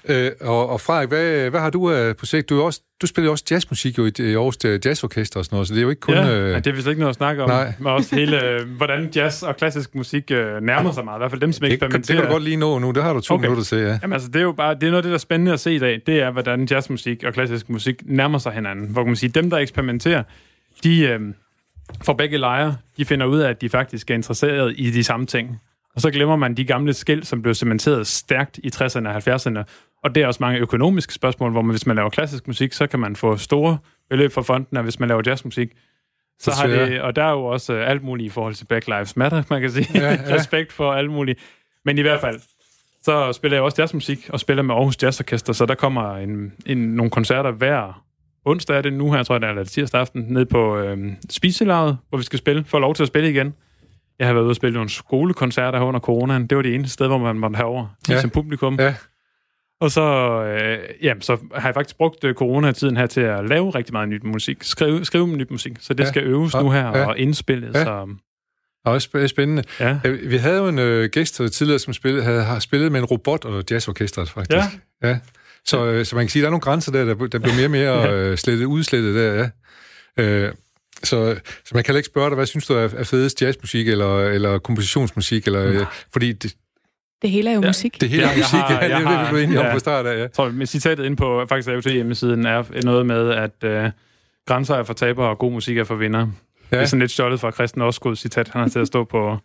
[0.09, 2.49] øh, og, og Frederik, hvad, hvad har du af projekt?
[2.49, 5.55] Du, er også, du spiller jo også jazzmusik jo i, i Aarhus Jazzorkester og sådan
[5.55, 6.13] noget, så det er jo ikke kun...
[6.13, 7.49] ja, øh, det er vist ikke noget at snakke om.
[7.49, 7.73] nej.
[7.79, 11.15] Men også hele, øh, hvordan jazz og klassisk musik øh, nærmer sig mig.
[11.15, 12.17] I hvert fald dem, som det, kan, det eksperimenterer.
[12.17, 13.41] kan du godt lige nå nu, det har du to Okay.
[13.41, 13.99] minutter til, ja.
[14.01, 15.59] Jamen altså, det er jo bare, det er noget af det, der er spændende at
[15.59, 16.01] se i dag.
[16.07, 18.87] Det er, hvordan jazzmusik og klassisk musik nærmer sig hinanden.
[18.87, 20.23] Hvor kan man sige, dem, der eksperimenterer,
[20.83, 21.19] de øh,
[22.03, 25.25] får begge lejre, de finder ud af, at de faktisk er interesseret i de samme
[25.25, 25.59] ting.
[25.95, 29.63] Og så glemmer man de gamle skæld, som blev cementeret stærkt i 60'erne og 70'erne.
[30.03, 32.87] Og det er også mange økonomiske spørgsmål, hvor man, hvis man laver klassisk musik, så
[32.87, 33.77] kan man få store
[34.09, 35.69] beløb fra fonden, og hvis man laver jazzmusik,
[36.39, 38.87] så har det, og der er jo også øh, alt muligt i forhold til Black
[38.87, 39.87] Lives Matter, man kan sige.
[39.93, 40.35] Ja, Ja.
[40.35, 41.39] Respekt for alt muligt.
[41.85, 42.39] Men i hvert fald,
[43.01, 46.77] så spiller jeg også jazzmusik, og spiller med Aarhus Jazzorkester, så der kommer en, en,
[46.77, 48.03] nogle koncerter hver
[48.45, 51.15] onsdag er det nu her, tror jeg, det er eller tirsdag aften, ned på øhm,
[51.29, 53.53] spiselaget, hvor vi skal spille, få lov til at spille igen.
[54.19, 56.47] Jeg har været ude og spille nogle skolekoncerter her under coronaen.
[56.47, 58.21] Det var det eneste sted, hvor man måtte herover ja.
[58.21, 58.75] som publikum.
[58.79, 58.95] Ja.
[59.81, 60.01] Og så,
[60.43, 64.09] øh, ja, så har jeg faktisk brugt øh, coronatiden her til at lave rigtig meget
[64.09, 64.57] nyt musik.
[64.63, 65.71] Skrive, skrive nyt musik.
[65.79, 66.09] Så det Ja.
[66.09, 66.61] skal øves Ja.
[66.61, 67.05] nu her Ja.
[67.05, 67.73] og indspilles.
[67.73, 67.79] Ja.
[67.79, 67.85] Ja.
[67.85, 68.15] Så,
[68.85, 69.63] Også sp- spændende.
[69.79, 69.99] ja.
[70.05, 72.99] Øh, Vi havde jo en øh, gæst øh, tidligere, som spillede, havde, har spillet med
[72.99, 74.57] en robot og jazzorkestret, faktisk.
[75.03, 75.09] Ja.
[75.09, 75.19] ja.
[75.65, 77.55] Så, øh, så man kan sige, at der er nogle grænser der, der, der bliver
[77.55, 78.13] mere og mere Ja.
[78.29, 79.33] øh, slettet, udslettet der,
[80.17, 80.23] ja.
[80.23, 80.53] Øh,
[81.03, 84.19] så, så man kan ikke spørge dig, hvad synes du er, er fedest jazzmusik eller,
[84.21, 85.45] eller kompositionsmusik?
[85.47, 86.53] Eller, øh, fordi det,
[87.23, 87.67] Det hele er jo Ja.
[87.67, 88.01] musik.
[88.01, 89.65] det hele Ja, er jeg musik, har- ja, det er det, vi blev enige om
[89.65, 89.73] ja.
[89.73, 90.27] på start af, ja.
[90.27, 93.89] Tror, med citatet ind på faktisk AOT hjemmesiden er noget med, at øh,
[94.47, 96.19] grænser er for tabere, og god musik er for vinder.
[96.71, 96.77] Ja.
[96.77, 98.49] Det er sådan lidt stjålet fra Christian Osgood citat.
[98.49, 99.37] Han har til at stå på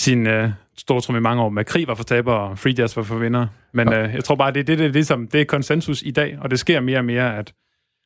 [0.00, 3.02] sin øh, stortrum i mange år med krig var for tabere, og free jazz var
[3.02, 3.46] for vinder.
[3.74, 6.10] Men øh, jeg tror bare, det er det, det, er ligesom, det er konsensus i
[6.10, 7.52] dag, og det sker mere og mere, at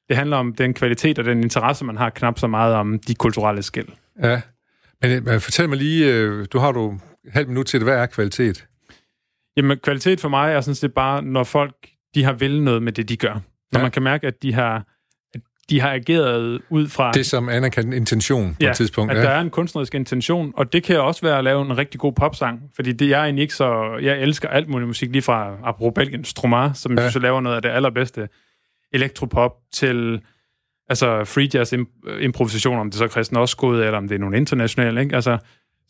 [0.08, 3.14] det handler om den kvalitet og den interesse, man har, knap så meget om de
[3.14, 3.88] kulturelle skæld.
[4.22, 4.40] ja.
[5.02, 6.90] Men øh, fortæl mig lige, øh, du har du
[7.26, 8.66] et halvt minut til det, hvad er kvalitet?
[9.56, 11.74] Jamen, kvalitet for mig er sådan set bare, når folk
[12.14, 13.32] de har vil noget med det, de gør.
[13.72, 13.82] Når Ja.
[13.82, 14.86] man kan mærke, at de har,
[15.34, 15.40] at
[15.70, 17.12] de har ageret ud fra...
[17.12, 19.12] Det som anerkendt intention på ja, et tidspunkt.
[19.12, 19.22] at Ja.
[19.22, 22.12] der er en kunstnerisk intention, og det kan også være at lave en rigtig god
[22.12, 23.98] popsang, fordi det jeg er egentlig ikke så...
[24.02, 27.10] Jeg elsker alt muligt musik, lige fra apropos Belgien, Stromar, som Ja.
[27.10, 28.28] synes laver noget af det allerbedste
[28.92, 30.20] elektropop, til
[30.88, 34.18] altså free jazz im- improvisation, om det så er Christian Osgood, eller om det er
[34.18, 35.14] nogle internationale, ikke?
[35.14, 35.38] Altså,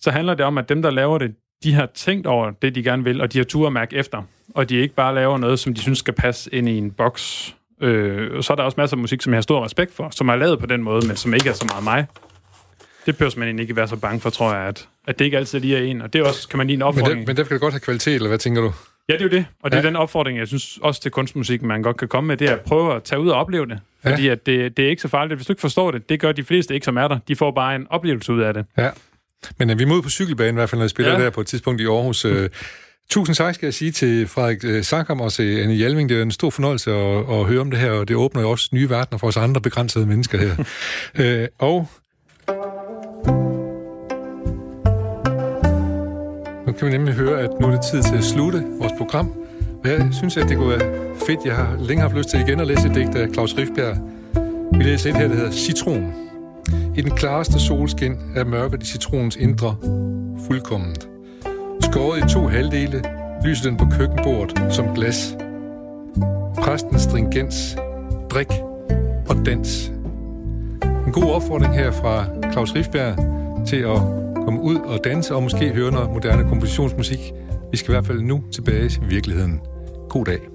[0.00, 1.34] så handler det om, at dem, der laver det,
[1.64, 4.22] de har tænkt over det, de gerne vil, og de har tur at mærke efter,
[4.54, 7.56] og de ikke bare laver noget, som de synes skal passe ind i en boks.
[7.80, 10.08] Øh, og så er der også masser af musik, som jeg har stor respekt for,
[10.10, 12.06] som er lavet på den måde, men som ikke er så meget mig.
[13.06, 15.36] Det behøver man egentlig ikke være så bange for, tror jeg, at, at det ikke
[15.36, 16.02] altid lige er en.
[16.02, 17.26] Og det er også, kan man lige en Men, opfordring.
[17.26, 18.72] men der kan det godt have kvalitet, eller hvad tænker du?
[19.08, 19.46] Ja, det er jo det.
[19.62, 19.86] Og det er Ja.
[19.88, 22.60] den opfordring, jeg synes også til kunstmusik, man godt kan komme med, det er at
[22.60, 23.78] prøve at tage ud og opleve det.
[24.04, 24.10] Ja.
[24.10, 25.38] Fordi at det, det er ikke så farligt.
[25.38, 27.18] Hvis du ikke forstår det, det gør de fleste ikke, som er der.
[27.28, 28.64] De får bare en oplevelse ud af det.
[28.78, 28.90] Ja.
[29.58, 31.24] Men øh, vi er ude på cykelbanen i hvert fald, når vi spiller ja.
[31.24, 32.24] Der på et tidspunkt i Aarhus.
[32.24, 32.48] Øh,
[33.10, 36.08] tusind tak skal jeg sige til Frederik øh, Sackam og til Anne Hjelming.
[36.08, 38.50] Det er en stor fornøjelse at, at høre om det her, og det åbner jo
[38.50, 40.64] også nye verdener for os andre begrænsede mennesker her.
[41.42, 41.88] øh, og
[46.66, 49.32] nu kan vi nemlig høre, at nu er det tid til at slutte vores program.
[49.84, 51.40] Og jeg synes, at det kunne være fedt.
[51.44, 53.96] Jeg har længe haft lyst til igen at læse et digt af Claus Rifbjerg.
[54.78, 56.31] Vi læser et her, der hedder Citron.
[56.96, 59.76] I den klareste solskin er mørket i citronens indre
[60.46, 61.08] fuldkomment.
[61.80, 63.02] Skåret i to halvdele
[63.44, 65.36] lyser den på køkkenbordet som glas.
[66.56, 67.76] Præstens stringens,
[68.30, 68.52] drik
[69.28, 69.92] og dans.
[71.06, 73.16] En god opfordring her fra Claus Rifbjerg
[73.66, 73.98] til at
[74.44, 77.32] komme ud og danse og måske høre noget moderne kompositionsmusik.
[77.70, 79.60] Vi skal i hvert fald nu tilbage til virkeligheden.
[80.08, 80.51] God dag.